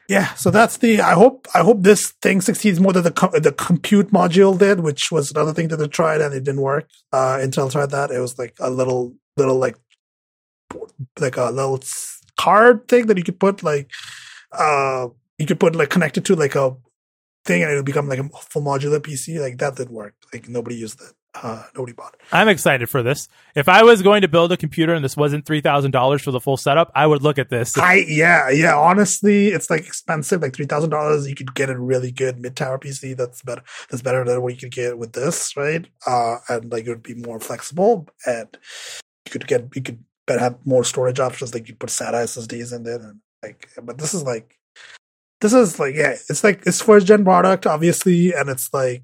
[0.07, 1.01] yeah, so that's the.
[1.01, 5.11] I hope I hope this thing succeeds more than the the compute module did, which
[5.11, 6.87] was another thing that they tried and it didn't work.
[7.11, 8.11] Uh, Intel tried that.
[8.11, 9.77] It was like a little little like
[11.19, 11.81] like a little
[12.37, 13.89] card thing that you could put like
[14.51, 15.07] uh
[15.37, 16.75] you could put like connected to like a
[17.45, 19.39] thing and it'll become like a full modular PC.
[19.39, 20.15] Like that didn't work.
[20.33, 21.13] Like nobody used it.
[21.35, 22.21] Uh, nobody bought it.
[22.31, 23.27] I'm excited for this.
[23.55, 26.29] If I was going to build a computer and this wasn't three thousand dollars for
[26.29, 27.75] the full setup, I would look at this.
[27.77, 28.77] I yeah yeah.
[28.77, 30.41] Honestly, it's like expensive.
[30.41, 33.17] Like three thousand dollars, you could get a really good mid tower PC.
[33.17, 33.63] That's better.
[33.89, 35.87] That's better than what you could get with this, right?
[36.05, 38.55] Uh, and like it would be more flexible, and
[39.25, 41.53] you could get you could better have more storage options.
[41.53, 43.69] Like you put SATA SSDs in there, and like.
[43.81, 44.59] But this is like,
[45.43, 49.03] this is like yeah, it's like it's first gen product, obviously, and it's like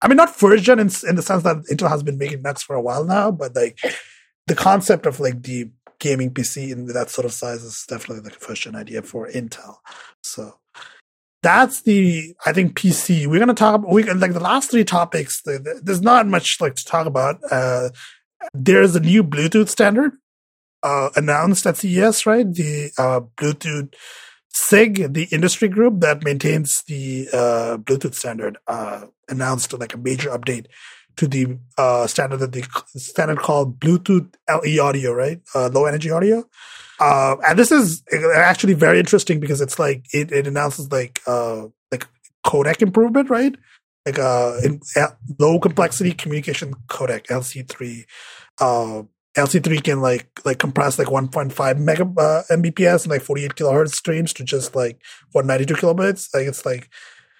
[0.00, 2.62] I mean, not first gen in, in the sense that Intel has been making NUCs
[2.62, 3.78] for a while now, but like
[4.46, 8.36] the concept of like the gaming PC in that sort of size is definitely like
[8.36, 9.76] a first gen idea for Intel.
[10.22, 10.54] So
[11.42, 13.26] that's the I think PC.
[13.26, 15.42] We're gonna talk about we like the last three topics.
[15.82, 17.40] There's not much like to talk about.
[17.50, 17.88] Uh,
[18.54, 20.12] there's a new Bluetooth standard
[20.84, 22.46] uh, announced at CES, right?
[22.52, 23.92] The uh, Bluetooth
[24.56, 30.30] SIG, the industry group that maintains the uh, Bluetooth standard, uh, announced like a major
[30.30, 30.66] update
[31.16, 32.66] to the uh, standard that the
[32.98, 35.42] standard called Bluetooth LE audio, right?
[35.54, 36.42] Uh, low energy audio.
[36.98, 38.02] Uh, and this is
[38.34, 42.06] actually very interesting because it's like it, it announces like uh like
[42.46, 43.54] codec improvement, right?
[44.06, 44.80] Like uh in
[45.38, 48.06] low complexity communication codec LC3.
[49.36, 53.94] Uh, LC3 can like like compress like 1.5 mega uh, Mbps and like 48 kilohertz
[53.94, 56.32] streams to just like 192 kilobits.
[56.34, 56.90] Like it's like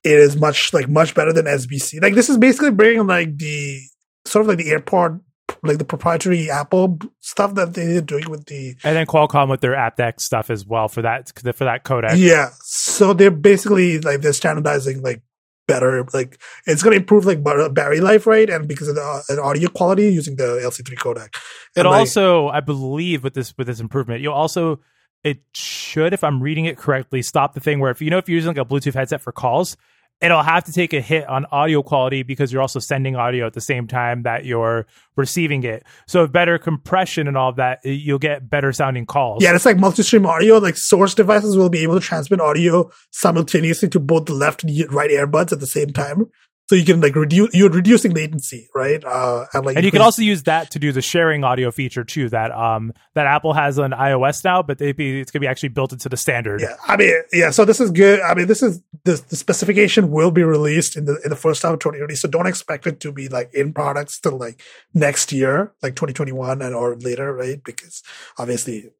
[0.04, 2.02] it is much like much better than SBC.
[2.02, 3.80] Like this is basically bringing like the
[4.24, 5.20] sort of like the airport
[5.62, 9.74] like the proprietary Apple stuff that they're doing with the and then Qualcomm with their
[9.74, 12.14] aptX stuff as well for that for that codec.
[12.16, 15.22] Yeah, so they're basically like they're standardizing like
[15.66, 18.48] better like it's going to improve like battery life right?
[18.48, 21.34] And because of the uh, audio quality using the lc3 codec.
[21.76, 24.80] And it like, also i believe with this with this improvement you'll also
[25.24, 28.28] it should if i'm reading it correctly stop the thing where if you know if
[28.28, 29.76] you're using like a bluetooth headset for calls
[30.20, 33.52] it'll have to take a hit on audio quality because you're also sending audio at
[33.52, 34.86] the same time that you're
[35.16, 35.84] receiving it.
[36.06, 39.42] So better compression and all of that, you'll get better sounding calls.
[39.42, 40.58] Yeah, it's like multi-stream audio.
[40.58, 44.92] Like source devices will be able to transmit audio simultaneously to both the left and
[44.92, 46.26] right earbuds at the same time
[46.68, 49.04] so you can like reduce you're reducing latency right?
[49.04, 51.44] Uh and like and you, you can, can also use that to do the sharing
[51.44, 55.30] audio feature too that um that apple has on ios now but they be it's
[55.30, 56.60] gonna be actually built into the standard.
[56.60, 58.20] Yeah i mean yeah so this is good.
[58.20, 61.62] I mean this is this the specification will be released in the in the first
[61.62, 64.60] half of 2020 so don't expect it to be like in products till like
[64.94, 67.62] next year like 2021 and or later right?
[67.64, 68.02] Because
[68.38, 68.90] obviously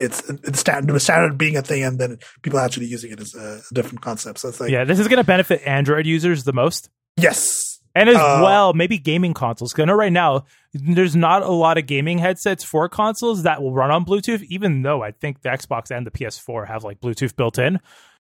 [0.00, 3.34] it's the standard, the standard being a thing, and then people actually using it as
[3.34, 4.38] a, different concept.
[4.38, 6.88] So it's like, yeah, this is going to benefit Android users the most.
[7.16, 9.72] Yes, and as uh, well, maybe gaming consoles.
[9.72, 13.62] Because I know right now there's not a lot of gaming headsets for consoles that
[13.62, 17.00] will run on Bluetooth, even though I think the Xbox and the PS4 have like
[17.00, 17.80] Bluetooth built in.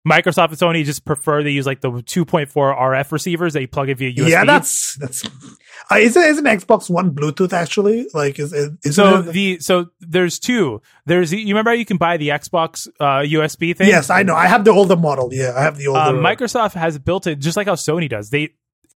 [0.06, 3.88] Microsoft and Sony just prefer they use like the 2.4 RF receivers that you plug
[3.88, 4.28] in via USB.
[4.28, 5.24] Yeah, that's that's.
[5.90, 8.06] Uh, is it is an Xbox One Bluetooth actually?
[8.12, 10.82] Like is is so it, the so there's two.
[11.06, 13.88] There's you remember how you can buy the Xbox uh, USB thing?
[13.88, 14.34] Yes, I know.
[14.34, 15.30] I have the older model.
[15.32, 16.00] Yeah, I have the older.
[16.00, 18.28] Uh, Microsoft has built it just like how Sony does.
[18.28, 18.50] They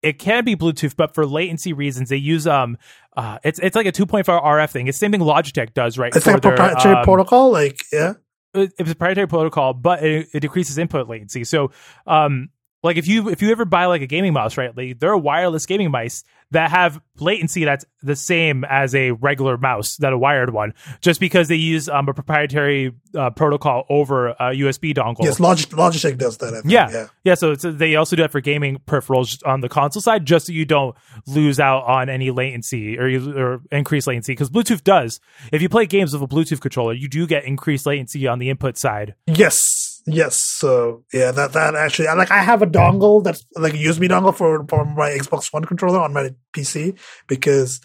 [0.03, 2.79] it can be Bluetooth, but for latency reasons, they use um,
[3.17, 4.89] uh, it's it's like a 2.4 RF thing.
[4.89, 6.15] It's the same thing Logitech does, right?
[6.15, 8.15] It's like a proprietary um, protocol, like yeah
[8.55, 11.45] it's a proprietary protocol, but it, it decreases input latency.
[11.45, 11.71] So,
[12.07, 12.51] um,
[12.87, 14.75] like if you if you ever buy like a gaming mouse, right?
[14.77, 19.57] Like there are wireless gaming mice that have latency that's the same as a regular
[19.57, 24.29] mouse, that a wired one, just because they use um, a proprietary uh, protocol over
[24.29, 25.25] a USB dongle.
[25.25, 26.63] Yes, Logitech, Logitech does that.
[26.65, 26.91] Yeah.
[26.91, 27.35] yeah, yeah.
[27.35, 30.65] So they also do that for gaming peripherals on the console side, just so you
[30.65, 30.95] don't
[31.27, 34.33] lose out on any latency or, you, or increased latency.
[34.33, 35.19] Because Bluetooth does.
[35.53, 38.51] If you play games with a Bluetooth controller, you do get increased latency on the
[38.51, 39.15] input side.
[39.27, 39.59] Yes,
[40.07, 44.09] Yes, so yeah, that that actually, like, I have a dongle that's like a USB
[44.09, 46.97] dongle for for my Xbox One controller on my PC
[47.27, 47.81] because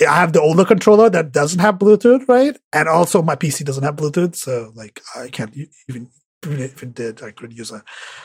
[0.00, 2.56] I have the older controller that doesn't have Bluetooth, right?
[2.72, 5.52] And also my PC doesn't have Bluetooth, so like I can't
[5.88, 6.10] even
[6.42, 7.82] if it did, I couldn't use it.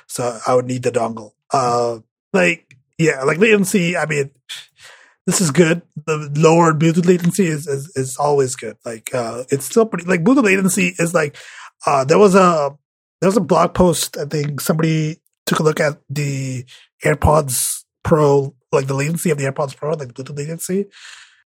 [0.08, 1.32] So I would need the dongle.
[1.52, 2.00] Uh,
[2.32, 3.98] like yeah, like latency.
[3.98, 4.32] I mean,
[5.26, 5.82] this is good.
[6.06, 8.78] The lower Bluetooth latency is is, is always good.
[8.86, 10.06] Like uh, it's still pretty.
[10.06, 11.36] Like Bluetooth latency is like
[11.88, 12.78] uh, there was a
[13.24, 14.18] there was a blog post.
[14.18, 16.66] I think somebody took a look at the
[17.06, 20.88] AirPods Pro, like the latency of the AirPods Pro, like Bluetooth latency.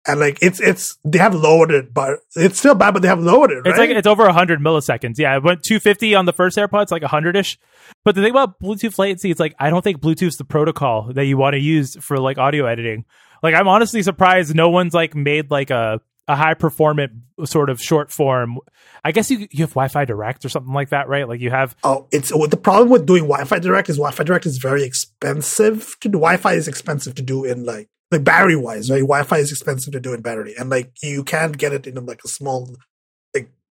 [0.06, 2.92] And like it's it's they have lowered it, but it's still bad.
[2.92, 3.54] But they have lowered it.
[3.54, 3.66] Right?
[3.68, 5.14] It's like it's over hundred milliseconds.
[5.16, 7.58] Yeah, it went two fifty on the first AirPods, like hundred ish.
[8.04, 11.24] But the thing about Bluetooth latency, it's like I don't think Bluetooth's the protocol that
[11.24, 13.06] you want to use for like audio editing.
[13.42, 17.12] Like I'm honestly surprised no one's like made like a a high performant
[17.44, 18.58] sort of short form.
[19.04, 21.28] I guess you you have Wi-Fi Direct or something like that, right?
[21.28, 21.76] Like you have.
[21.84, 26.08] Oh, it's the problem with doing Wi-Fi Direct is Wi-Fi Direct is very expensive to
[26.08, 26.18] do.
[26.18, 29.00] Wi-Fi is expensive to do in like like battery wise, right?
[29.00, 32.20] Wi-Fi is expensive to do in battery, and like you can't get it in like
[32.24, 32.74] a small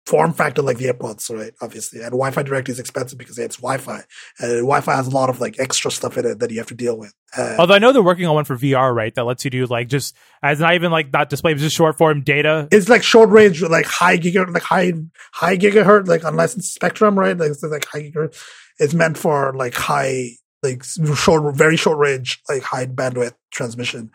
[0.06, 1.52] form factor like the AirPods, right?
[1.62, 4.04] Obviously, and Wi-Fi Direct is expensive because it's Wi-Fi,
[4.40, 6.76] and Wi-Fi has a lot of like extra stuff in it that you have to
[6.76, 7.14] deal with.
[7.36, 9.14] Uh, Although I know they're working on one for VR, right?
[9.16, 12.22] That lets you do like just as not even like not display, just short form
[12.22, 12.68] data.
[12.72, 14.94] It's like short range, like high gigahertz, like high
[15.34, 17.38] high gigahertz, like unlicensed spectrum, right?
[17.38, 18.42] Like it's like high gigahertz.
[18.80, 20.32] It's meant for like high,
[20.62, 24.12] like short, very short range, like high bandwidth transmission.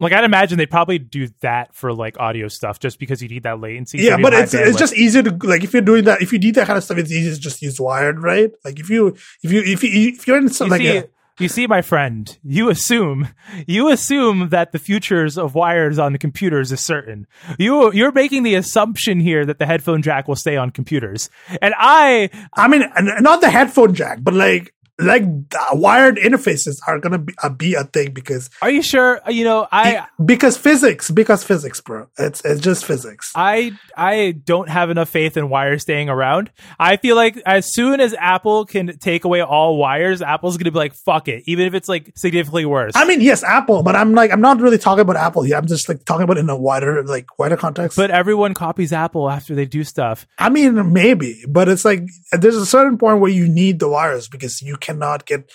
[0.00, 3.42] Like I'd imagine they'd probably do that for like audio stuff, just because you need
[3.42, 3.98] that latency.
[3.98, 6.54] Yeah, but it's it's just easier to like if you're doing that if you need
[6.54, 8.50] that kind of stuff, it's easier to just use wired, right?
[8.64, 9.08] Like if you
[9.42, 11.82] if you if you if you're in some you like see, a, you see, my
[11.82, 13.28] friend, you assume
[13.66, 17.26] you assume that the futures of wires on the computers is certain.
[17.58, 21.30] You you're making the assumption here that the headphone jack will stay on computers,
[21.62, 22.84] and I I mean,
[23.20, 25.22] not the headphone jack, but like like
[25.72, 29.20] wired interfaces are gonna be, uh, be a thing because are you sure?
[29.28, 32.08] You know, I because physics because physics, bro.
[32.18, 33.32] It's it's just physics.
[33.36, 36.50] I I don't have enough faith in wires staying around.
[36.80, 40.78] I feel like as soon as Apple can take away all wires, Apple's gonna be
[40.78, 42.92] like, fuck it, even if it's like significantly worse.
[42.96, 45.56] I mean, yes, Apple, but I'm like I'm not really talking about Apple here.
[45.56, 47.96] I'm just like talking about in a wider like wider context.
[47.96, 50.26] but everyone copies Apple after they do stuff.
[50.38, 54.28] I mean, maybe, but it's like there's a certain point where you need the wires
[54.28, 55.50] because you cannot get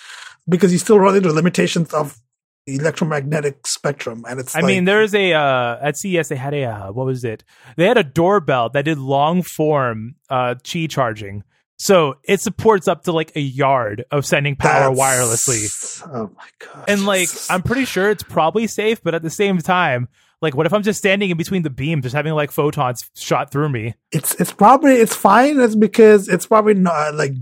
[0.47, 2.19] because you still run into limitations of
[2.65, 4.55] the electromagnetic spectrum, and it's.
[4.55, 7.43] I like, mean, there's a uh, at CES they had a uh, what was it?
[7.75, 11.43] They had a doorbell that did long form uh, Qi charging,
[11.77, 16.01] so it supports up to like a yard of sending power wirelessly.
[16.07, 16.86] Oh my god!
[16.88, 20.07] And like, I'm pretty sure it's probably safe, but at the same time,
[20.41, 23.51] like, what if I'm just standing in between the beams, just having like photons shot
[23.51, 23.95] through me?
[24.11, 25.59] it's it's probably it's fine.
[25.59, 27.34] It's because it's probably not like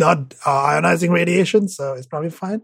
[0.00, 2.62] not uh, ionizing radiation, so it's probably fine.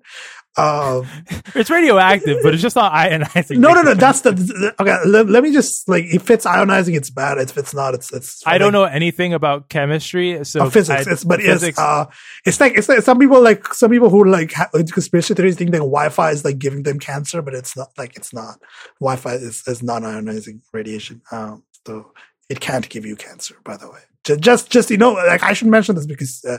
[0.59, 1.07] Um,
[1.55, 3.59] It's radioactive, but it's just not ionizing.
[3.59, 3.95] no, no, no.
[3.95, 4.97] That's the, the okay.
[5.07, 7.39] Let, let me just like if it's ionizing, it's bad.
[7.39, 8.43] If it's not, it's it's.
[8.47, 11.07] I don't know anything about chemistry, so physics.
[11.07, 12.07] I- it's, but yes, physics- uh,
[12.47, 15.71] it's like it's like some people like some people who like ha- conspiracy theories think
[15.73, 17.89] that Wi-Fi is like giving them cancer, but it's not.
[17.99, 18.57] Like it's not.
[19.01, 22.13] Wi-Fi is is non-ionizing radiation, um, so
[22.49, 23.57] it can't give you cancer.
[23.65, 26.43] By the way, just just, just you know, like I should mention this because.
[26.49, 26.59] Uh,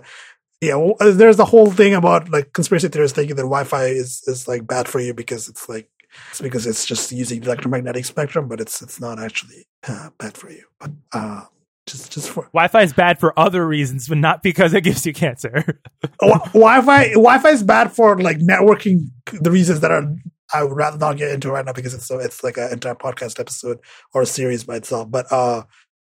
[0.62, 4.24] yeah, well, uh, there's the whole thing about like conspiracy theorists thinking that Wi-Fi is
[4.28, 5.90] is like bad for you because it's like
[6.30, 10.36] it's because it's just using the electromagnetic spectrum, but it's it's not actually uh, bad
[10.38, 10.64] for you.
[10.80, 11.46] But uh,
[11.86, 15.14] just just for Wi-Fi is bad for other reasons, but not because it gives you
[15.14, 15.82] cancer.
[16.22, 19.10] Wi- Wi-Fi Wi-Fi is bad for like networking.
[19.32, 20.16] The reasons that are
[20.54, 22.96] I would rather not get into right now because it's so it's like an entire
[22.96, 23.80] podcast episode
[24.14, 25.12] or a series by itself.
[25.12, 25.64] But uh,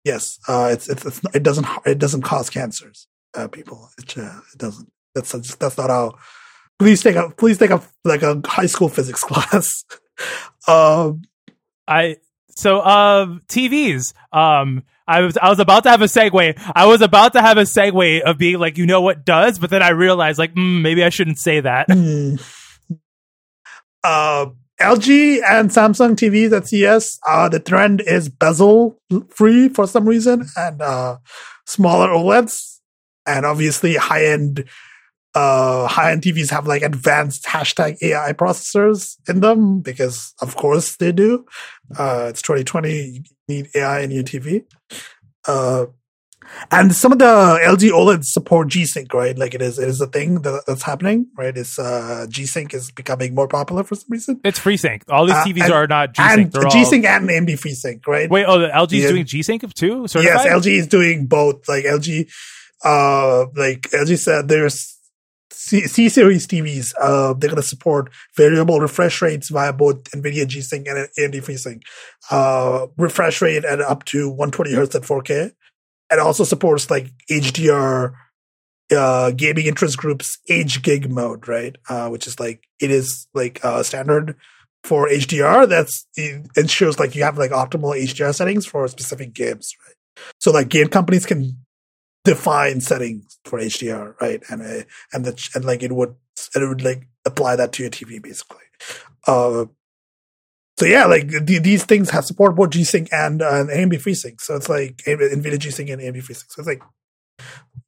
[0.04, 3.90] yes, uh, it's it's, it's it doesn't it doesn't cause cancers, uh, people.
[3.98, 4.90] It, uh, it doesn't.
[5.14, 6.14] That's that's not how.
[6.78, 9.84] Please take a please take a like a high school physics class.
[10.68, 11.22] um,
[11.86, 12.16] I
[12.50, 14.14] so um TVs.
[14.32, 16.72] Um I was I was about to have a segue.
[16.74, 19.70] I was about to have a segue of being like, you know what does, but
[19.70, 21.86] then I realized like mm, maybe I shouldn't say that.
[21.90, 22.36] Hmm.
[24.04, 24.46] uh,
[24.80, 30.46] LG and Samsung TVs at CES, uh, the trend is bezel free for some reason
[30.56, 31.18] and uh,
[31.66, 32.79] smaller OLEDs.
[33.36, 34.64] And obviously, high end
[35.34, 40.96] uh, high end TVs have like advanced hashtag AI processors in them because, of course,
[40.96, 41.44] they do.
[41.96, 44.64] Uh, it's 2020, you need AI in your TV.
[45.46, 45.86] Uh,
[46.72, 47.24] and some of the
[47.64, 49.38] LG OLEDs support G-Sync, right?
[49.38, 51.56] Like it is, it is a thing that, that's happening, right?
[51.56, 54.40] It's uh, G-Sync is becoming more popular for some reason.
[54.42, 55.02] It's FreeSync.
[55.08, 56.38] All these Uh, TVs and- are not G-Sync.
[56.40, 58.28] And They're all- G-Sync and AMD FreeSync, right?
[58.28, 59.08] Wait, oh, the LG's Yeah.
[59.10, 60.06] doing G-Sync of too?
[60.16, 61.68] yes, LG is doing both.
[61.68, 62.28] Like LG,
[62.84, 64.96] uh, like as you said, there's
[65.52, 66.92] C, C series TVs.
[67.00, 71.82] Uh, they're gonna support variable refresh rates via both NVIDIA G-Sync and AMD FreeSync.
[72.30, 75.52] Uh, refresh rate at up to 120 hertz at 4K.
[76.10, 78.14] and also supports like HDR,
[78.90, 81.76] uh, gaming interest groups HGiG mode, right?
[81.88, 84.36] Uh, which is like it is like uh, standard
[84.82, 85.68] for HDR.
[85.68, 90.24] That's it ensures like you have like optimal HDR settings for specific games, right?
[90.40, 91.56] So like game companies can
[92.24, 94.42] define settings for HDR, right?
[94.50, 96.14] And uh, and the and like it would
[96.54, 98.58] it would like apply that to your TV basically.
[99.26, 99.66] Uh,
[100.78, 104.40] so yeah, like the, these things have support both G-Sync and uh, AMD FreeSync.
[104.40, 106.50] So it's like NVIDIA G-Sync and AMD FreeSync.
[106.50, 106.82] So it's like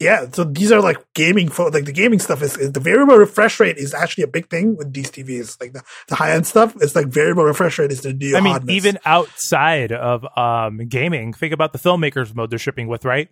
[0.00, 3.16] yeah, so these are like gaming for like the gaming stuff is, is the variable
[3.16, 5.60] refresh rate is actually a big thing with these TVs.
[5.60, 8.40] Like the, the high end stuff, it's like variable refresh rate is the new I
[8.40, 13.28] mean, even outside of um, gaming, think about the filmmakers mode they're shipping with, right?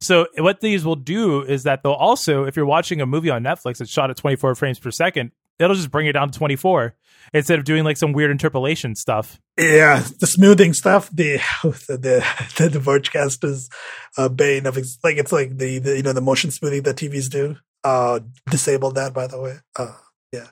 [0.00, 3.42] So what these will do is that they'll also, if you're watching a movie on
[3.42, 6.94] Netflix that's shot at 24 frames per second, it'll just bring it down to 24
[7.32, 9.40] instead of doing like some weird interpolation stuff.
[9.58, 12.24] Yeah, the smoothing stuff, the the
[12.56, 13.70] the, the Vergecast is
[14.16, 16.96] a bane of ex- like it's like the, the you know the motion smoothing that
[16.96, 17.56] TVs do.
[17.82, 18.20] Uh,
[18.50, 19.56] disabled that by the way.
[19.76, 19.92] Uh,
[20.32, 20.46] yeah.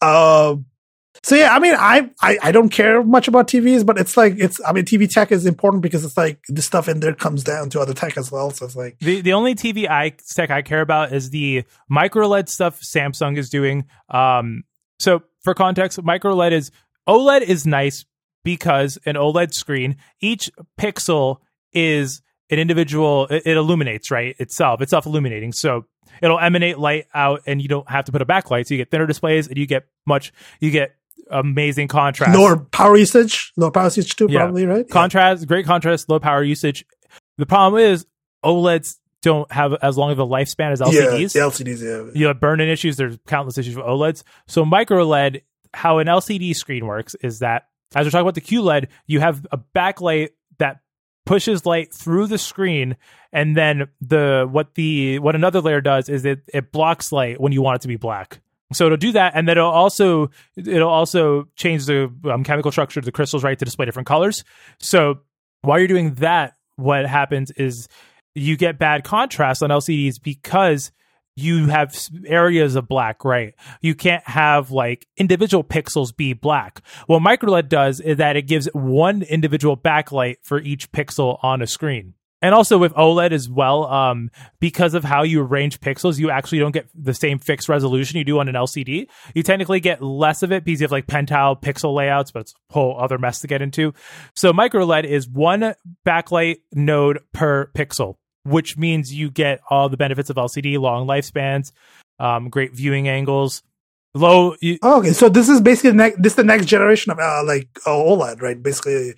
[0.00, 0.66] Um.
[1.22, 4.34] So yeah, I mean, I, I I don't care much about TVs, but it's like
[4.38, 4.58] it's.
[4.66, 7.68] I mean, TV tech is important because it's like the stuff in there comes down
[7.70, 8.50] to other tech as well.
[8.50, 12.26] So it's like The the only TV I tech I care about is the micro
[12.26, 13.84] LED stuff Samsung is doing.
[14.08, 14.64] Um,
[14.98, 16.70] so for context, micro LED is
[17.06, 18.04] OLED is nice.
[18.42, 20.50] because an OLED screen, each
[20.80, 21.36] pixel
[21.74, 23.26] is an individual.
[23.26, 24.80] It, it illuminates right itself.
[24.80, 25.84] It's self illuminating, so
[26.22, 28.66] it'll emanate light out, and you don't have to put a backlight.
[28.66, 30.32] So you get thinner displays, and you get much.
[30.60, 30.94] You get
[31.30, 32.36] amazing contrast.
[32.36, 34.40] Lower power usage, lower power usage too, Yeah.
[34.40, 34.88] probably right.
[34.88, 36.84] contrast, great contrast, low power usage.
[37.38, 38.06] The problem is
[38.44, 41.34] OLEDs don't have as long of a lifespan as LCDs.
[41.34, 41.82] yeah, LCDs.
[41.82, 42.96] Yeah, You have burn-in issues.
[42.96, 44.22] There's countless issues with OLEDs.
[44.48, 45.42] So micro LED,
[45.74, 47.64] how an LCD screen works is that
[47.94, 50.80] as we're talking about the QLED, you have a backlight that
[51.26, 52.96] pushes light through the screen,
[53.32, 57.52] and then the what the what another layer does is it it blocks light when
[57.52, 58.40] you want it to be black.
[58.72, 63.00] So it'll do that, and then it'll also it'll also change the um, chemical structure
[63.00, 64.44] of the crystals right to display different colors.
[64.78, 65.20] So
[65.62, 67.88] while you're doing that, what happens is
[68.34, 70.92] you get bad contrast on LCDs because
[71.36, 71.96] you have
[72.26, 73.54] areas of black, right?
[73.80, 76.80] You can't have like individual pixels be black.
[77.06, 81.66] What microLED does is that it gives one individual backlight for each pixel on a
[81.66, 82.14] screen.
[82.42, 84.30] And also with OLED as well, um,
[84.60, 88.24] because of how you arrange pixels, you actually don't get the same fixed resolution you
[88.24, 89.08] do on an LCD.
[89.34, 92.54] You technically get less of it because you have like pentile pixel layouts, but it's
[92.70, 93.92] a whole other mess to get into.
[94.34, 95.74] So microLED is one
[96.06, 101.72] backlight node per pixel, which means you get all the benefits of LCD, long lifespans,
[102.18, 103.62] um, great viewing angles,
[104.14, 104.56] low.
[104.60, 106.22] You, Oh, okay, so this is basically the next.
[106.22, 108.62] This is the next generation of uh, like OLED, right?
[108.62, 109.14] Basically,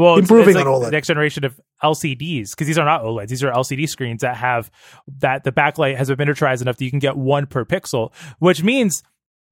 [0.00, 0.84] well, Improving it's like on OLED.
[0.86, 4.36] the next generation of LCDs because these are not OLEDs; these are LCD screens that
[4.36, 4.70] have
[5.18, 8.62] that the backlight has been miniaturized enough that you can get one per pixel, which
[8.62, 9.02] means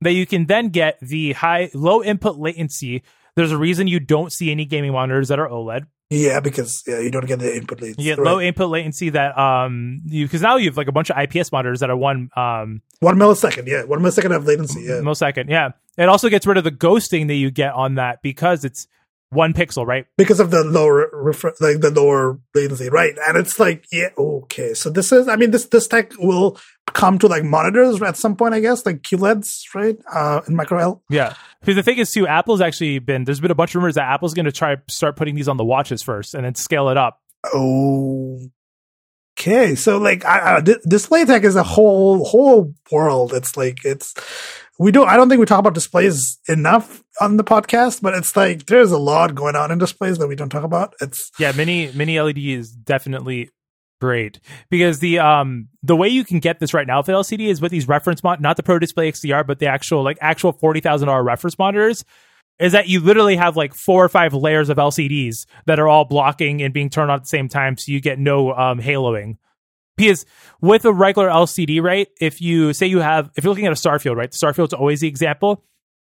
[0.01, 3.03] that you can then get the high low input latency.
[3.37, 5.87] There's a reason you don't see any gaming monitors that are OLED.
[6.11, 8.03] yeah, because yeah, you don't get the input latency.
[8.03, 8.33] You get right.
[8.33, 11.53] low input latency that um you because now you have like a bunch of IPS
[11.53, 13.67] monitors that are one um one millisecond.
[13.67, 14.81] Yeah, one millisecond of latency.
[14.81, 15.51] Yeah, millisecond.
[15.51, 18.89] Yeah, it also gets rid of the ghosting that you get on that because it's
[19.31, 20.07] one pixel, right?
[20.17, 23.15] because of the lower refre- like the lower latency, right?
[23.27, 24.75] And it's like, yeah, okay.
[24.75, 28.37] So this is, I mean, this this tech will come to like monitors at some
[28.37, 29.99] point, I guess, like QLEDs, right?
[30.11, 31.03] Uh, in micro L.
[31.11, 31.35] Yeah.
[31.61, 34.09] Because the thing is, too, Apple's actually been, there's been a bunch of rumors that
[34.09, 36.97] Apple's going to try start putting these on the watches first and then scale it
[36.97, 37.21] up.
[37.53, 38.41] Oh.
[39.39, 43.33] Okay, so like, I, I, di- display tech is a whole whole world.
[43.33, 44.13] It's like it's
[44.79, 45.09] we don't.
[45.09, 48.93] I don't think we talk about displays enough on the podcast, but it's like there's
[48.93, 50.95] a lot going on in displays that we don't talk about.
[51.01, 53.51] It's Yeah, mini mini LED is definitely
[54.01, 54.39] great
[54.71, 57.73] because the um the way you can get this right now with LCD is with
[57.73, 61.09] these reference mon- not the Pro Display XDR, but the actual like actual forty thousand
[61.09, 62.05] dollar reference monitors.
[62.61, 66.05] Is that you literally have like four or five layers of LCDs that are all
[66.05, 69.37] blocking and being turned on at the same time, so you get no um, haloing.
[69.99, 70.25] Because
[70.61, 72.09] with a regular LCD, right?
[72.21, 74.31] If you say you have, if you're looking at a star field, right?
[74.31, 75.65] The star field's always the example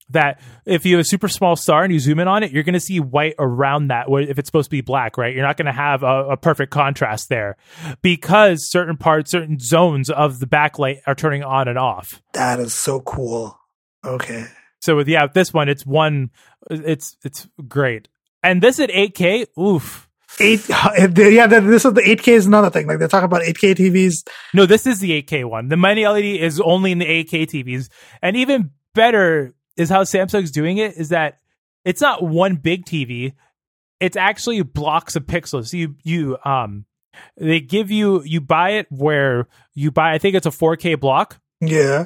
[0.10, 2.64] that if you have a super small star and you zoom in on it, you're
[2.64, 4.08] going to see white around that.
[4.10, 5.34] If it's supposed to be black, right?
[5.34, 7.56] You're not going to have a, a perfect contrast there
[8.02, 12.22] because certain parts, certain zones of the backlight are turning on and off.
[12.34, 13.58] that is so cool.
[14.04, 14.48] Okay,
[14.80, 16.32] So with yeah, with this one, it's one,
[16.70, 18.08] it's it's great.
[18.44, 20.10] And this at 8K, oof.
[20.42, 20.68] Eight.
[21.34, 22.88] Yeah, this is the 8K is another thing.
[22.88, 24.28] Like they're talking about 8K TVs.
[24.54, 25.68] No, this is the 8K one.
[25.70, 27.90] The mini LED is only in the 8K TVs.
[28.22, 31.40] And even better is how Samsung's doing it is that
[31.86, 33.34] it's not one big TV.
[34.00, 35.68] It's actually blocks of pixels.
[35.68, 36.86] So you you um
[37.38, 41.40] they give you you buy it where you buy I think it's a 4K block
[41.60, 42.06] Yeah.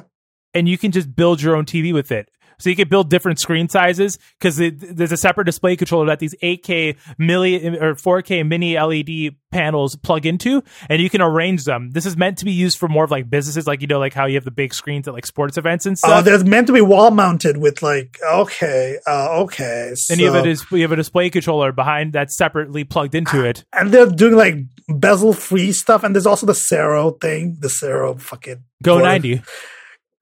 [0.54, 2.28] and you can just build your own TV with it.
[2.58, 6.34] So you could build different screen sizes because there's a separate display controller that these
[6.42, 11.90] 8K milli or 4K mini LED panels plug into, and you can arrange them.
[11.90, 14.14] This is meant to be used for more of like businesses, like you know, like
[14.14, 16.08] how you have the big screens at like sports events and stuff.
[16.10, 16.24] Oh, stuff.
[16.24, 19.92] there's meant to be wall mounted with like okay, uh, okay.
[20.10, 23.14] and you have a so- dis- you have a display controller behind that's separately plugged
[23.14, 23.64] into it.
[23.72, 24.56] and they're doing like
[24.88, 29.42] bezel free stuff, and there's also the Sero thing, the Sero fucking Go 90.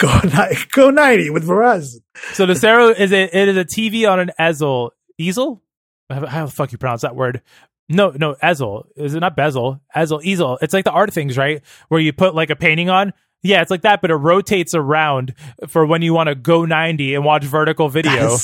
[0.04, 0.20] Go
[0.72, 2.00] Go ninety with Verizon.
[2.32, 4.92] So the Sero is a it is a TV on an easel.
[5.18, 5.62] Easel?
[6.10, 7.42] How the fuck you pronounce that word?
[7.88, 8.86] No, no, easel.
[8.96, 9.80] Is it not bezel?
[9.96, 10.58] Easel, easel.
[10.62, 11.62] It's like the art things, right?
[11.88, 13.12] Where you put like a painting on.
[13.42, 15.34] Yeah, it's like that, but it rotates around
[15.68, 18.36] for when you want to go 90 and watch vertical video.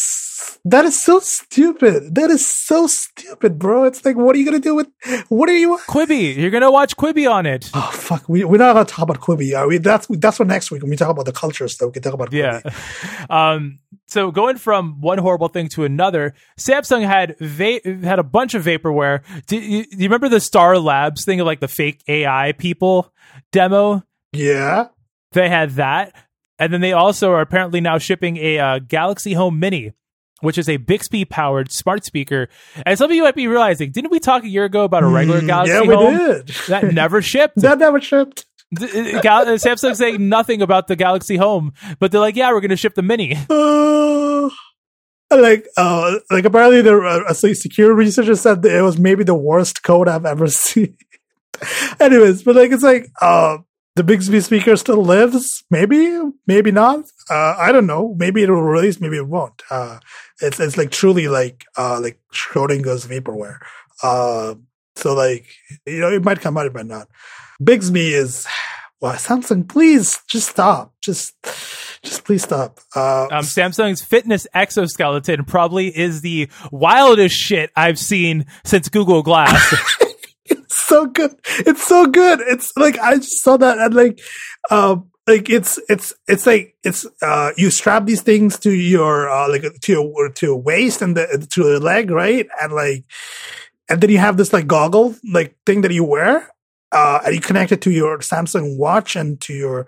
[0.65, 2.15] That's- so stupid.
[2.15, 3.85] That is so stupid, bro.
[3.85, 4.89] It's like, what are you gonna do with?
[5.29, 5.79] What are you?
[5.89, 7.71] Quibi, you're gonna watch Quibi on it.
[7.75, 9.57] Oh fuck, we we're not gonna talk about Quibi.
[9.59, 9.79] Are we?
[9.79, 11.87] That's that's for next week when we talk about the culture stuff.
[11.89, 12.61] We can talk about Yeah.
[13.31, 13.79] Um,
[14.09, 18.65] so going from one horrible thing to another, Samsung had va- had a bunch of
[18.65, 19.23] vaporware.
[19.47, 23.13] Do you, do you remember the Star Labs thing of like the fake AI people
[23.53, 24.03] demo?
[24.33, 24.89] yeah.
[25.33, 26.13] They had that,
[26.59, 29.93] and then they also are apparently now shipping a uh, Galaxy Home Mini,
[30.41, 32.49] which is a Bixby powered smart speaker.
[32.87, 35.07] And some of you might be realizing, didn't we talk a year ago about a
[35.07, 36.49] regular Mm, Galaxy yeah, we Home did.
[36.69, 37.57] that never shipped?
[37.57, 38.47] that never shipped.
[38.81, 42.71] Uh, Gal- Samsung's saying nothing about the Galaxy Home, but they're like, yeah, we're going
[42.71, 43.37] to ship the Mini.
[45.33, 46.99] Uh, like, uh, like apparently the
[47.29, 50.97] uh, security researchers said that it was maybe the worst code I've ever seen.
[52.01, 53.59] Anyways, but like it's like uh,
[53.97, 55.65] the Bixby speaker still lives.
[55.71, 57.05] Maybe, maybe not.
[57.29, 58.15] Uh, I don't know.
[58.17, 59.01] Maybe it will release.
[59.01, 59.63] Maybe it won't.
[59.71, 59.99] Uh,
[60.41, 63.59] it's it's like truly like uh like Schrodinger's vaporware.
[64.03, 64.55] Uh,
[64.97, 65.47] so like
[65.87, 67.09] you know it might come out, it might not.
[67.63, 68.47] Bixby is
[69.01, 69.69] well, Samsung.
[69.69, 70.95] Please just stop.
[71.03, 71.35] Just
[72.03, 72.81] just please stop.
[72.95, 79.75] Uh, Um, Samsung's fitness exoskeleton probably is the wildest shit I've seen since Google Glass.
[80.91, 81.33] so good.
[81.69, 82.41] It's so good.
[82.41, 84.21] It's like I just saw that and like
[84.71, 89.49] um like it's it's it's like it's uh you strap these things to your uh
[89.49, 92.47] like to your to your waist and the to your leg, right?
[92.61, 93.05] And like
[93.89, 96.53] and then you have this like goggle like thing that you wear.
[96.93, 99.87] Uh and you connect it to your Samsung watch and to your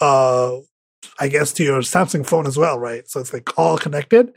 [0.00, 0.56] uh
[1.18, 3.08] I guess to your Samsung phone as well, right?
[3.10, 4.32] So it's like all connected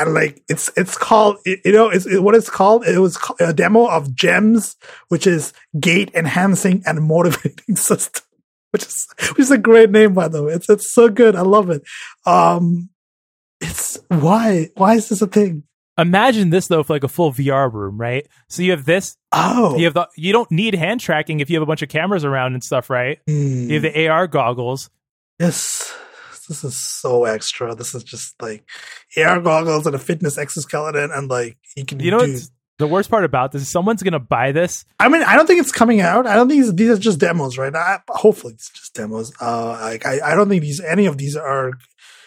[0.00, 3.52] and like it's it's called you know it's it, what it's called it was a
[3.52, 4.76] demo of gems
[5.08, 8.22] which is gait enhancing and motivating system
[8.70, 11.42] which is which is a great name by the way it's it's so good i
[11.42, 11.82] love it
[12.26, 12.88] um
[13.60, 15.62] it's why why is this a thing
[15.98, 18.26] Imagine this though for like a full VR room, right?
[18.48, 21.56] So you have this, oh you have the, you don't need hand tracking if you
[21.56, 23.18] have a bunch of cameras around and stuff, right?
[23.26, 23.68] Hmm.
[23.68, 24.88] You have the AR goggles.
[25.38, 25.94] Yes.
[26.50, 27.74] This is so extra.
[27.74, 28.64] This is just like
[29.16, 32.38] AR goggles and a fitness exoskeleton, and like you can You know do.
[32.78, 33.62] the worst part about this?
[33.62, 34.84] is Someone's gonna buy this.
[34.98, 36.26] I mean, I don't think it's coming out.
[36.26, 37.74] I don't think these, these are just demos, right?
[37.74, 39.32] I, hopefully, it's just demos.
[39.40, 41.72] Uh, like I, I don't think these any of these are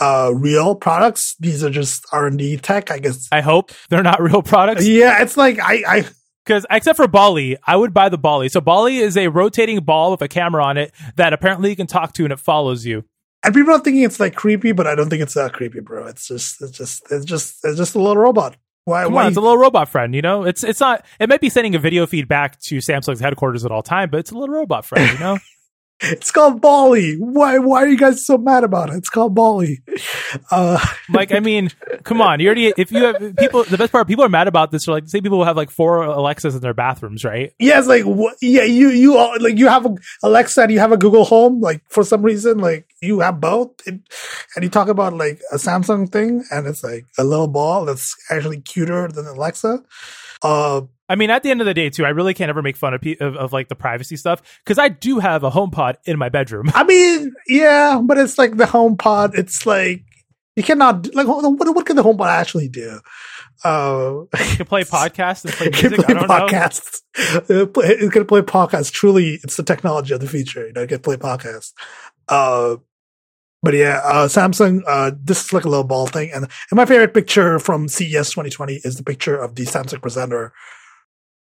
[0.02, 1.36] uh real products.
[1.40, 3.28] These are just R and D tech, I guess.
[3.32, 4.88] I hope they're not real products.
[4.88, 6.06] Yeah, it's like I, I
[6.46, 8.50] Because except for Ballie, I would buy the Ballie.
[8.50, 11.88] So Ballie is a rotating ball with a camera on it that apparently you can
[11.88, 13.04] talk to and it follows you.
[13.44, 16.08] And people are thinking it's like creepy, but I don't think it's that creepy, bro.
[16.08, 18.56] It's just, it's just, it's just, it's just a little robot.
[18.86, 19.04] Why?
[19.04, 19.24] Come why?
[19.24, 20.14] on, it's a little robot friend.
[20.14, 21.06] You know, it's it's not.
[21.20, 24.20] It might be sending a video feed back to Samsung's headquarters at all time, but
[24.20, 25.10] it's a little robot friend.
[25.12, 25.38] You know.
[26.02, 27.16] It's called Ballie.
[27.18, 27.60] Why?
[27.60, 28.96] Why are you guys so mad about it?
[28.96, 29.78] It's called Ballie.
[30.52, 31.70] Uh, Like, I mean,
[32.04, 32.40] come on.
[32.40, 34.88] You already, if you have people, the best part, people are mad about this.
[34.88, 37.54] Are like, say people have like four Alexas in their bathrooms, right?
[37.60, 38.36] yeah, it's like what?
[38.42, 41.62] Yeah, you you all, like you have a Alexa and you have a Google Home.
[41.62, 44.00] Like for some reason, like you have both, it,
[44.56, 48.16] and you talk about like a Samsung thing, and it's like a little ball that's
[48.32, 49.84] actually cuter than Alexa.
[50.44, 52.76] Uh, I mean, at the end of the day, too, I really can't ever make
[52.78, 55.96] fun of, pe- of, of like the privacy stuff because I do have a HomePod
[56.06, 56.70] in my bedroom.
[56.74, 59.38] I mean, yeah, but it's like the HomePod.
[59.38, 60.04] It's like
[60.56, 61.44] you cannot like what
[61.76, 63.00] what can the HomePod actually do?
[63.64, 66.06] Uh, You can play podcasts and play it can music.
[66.06, 66.48] play I don't know.
[66.48, 67.02] podcasts.
[67.50, 68.92] It play- it can play podcasts.
[68.92, 70.68] Truly, it's the technology of the future.
[70.68, 71.72] You know, it can play podcasts.
[72.28, 72.78] Uh,
[73.64, 74.84] but yeah, uh, Samsung.
[74.86, 78.30] Uh, this is like a little ball thing, and, and my favorite picture from CES
[78.30, 80.54] 2020 is the picture of the Samsung presenter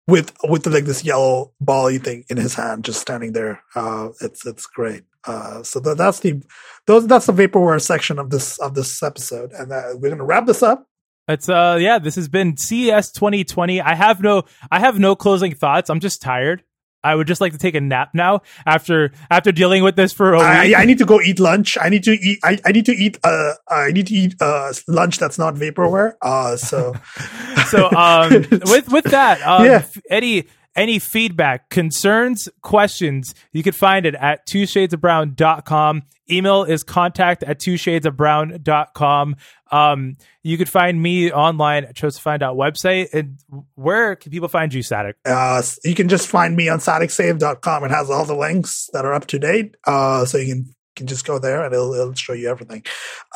[0.07, 3.61] with with like this yellow bally thing in his hand, just standing there.
[3.75, 5.03] Uh, it's it's great.
[5.25, 6.41] Uh, so that, that's the
[6.87, 10.47] those that's the vaporware section of this of this episode, and uh, we're gonna wrap
[10.47, 10.87] this up.
[11.29, 13.81] It's uh yeah, this has been CES 2020.
[13.81, 15.91] I have no I have no closing thoughts.
[15.91, 16.63] I'm just tired.
[17.07, 20.35] I would just like to take a nap now after after dealing with this for
[20.35, 20.77] a I, week.
[20.77, 21.79] I need to go eat lunch.
[21.81, 22.39] I need to eat.
[22.43, 23.19] I, I need to eat.
[23.25, 26.15] Uh, I need to eat uh lunch that's not vaporware.
[26.21, 26.95] Uh, so
[27.71, 28.33] so um
[28.67, 29.83] with with that um Yeah.
[29.87, 36.03] f- any any feedback concerns questions you can find it at two shades of brown.com
[36.31, 39.37] email is contact at two shades of brown.com
[39.73, 43.39] um you could find me online at website and
[43.75, 47.85] where can people find you static uh, you can just find me on staticsave.com.
[47.85, 49.77] It has all the links that are up to date.
[49.87, 52.85] Uh, so you can can just go there and it'll, it'll show you everything.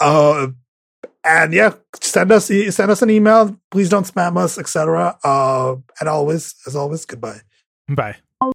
[0.01, 0.49] Uh,
[1.23, 3.57] and yeah, send us send us an email.
[3.71, 5.19] Please don't spam us, etc.
[5.23, 7.41] Uh, and always, as always, goodbye.
[7.89, 8.17] bye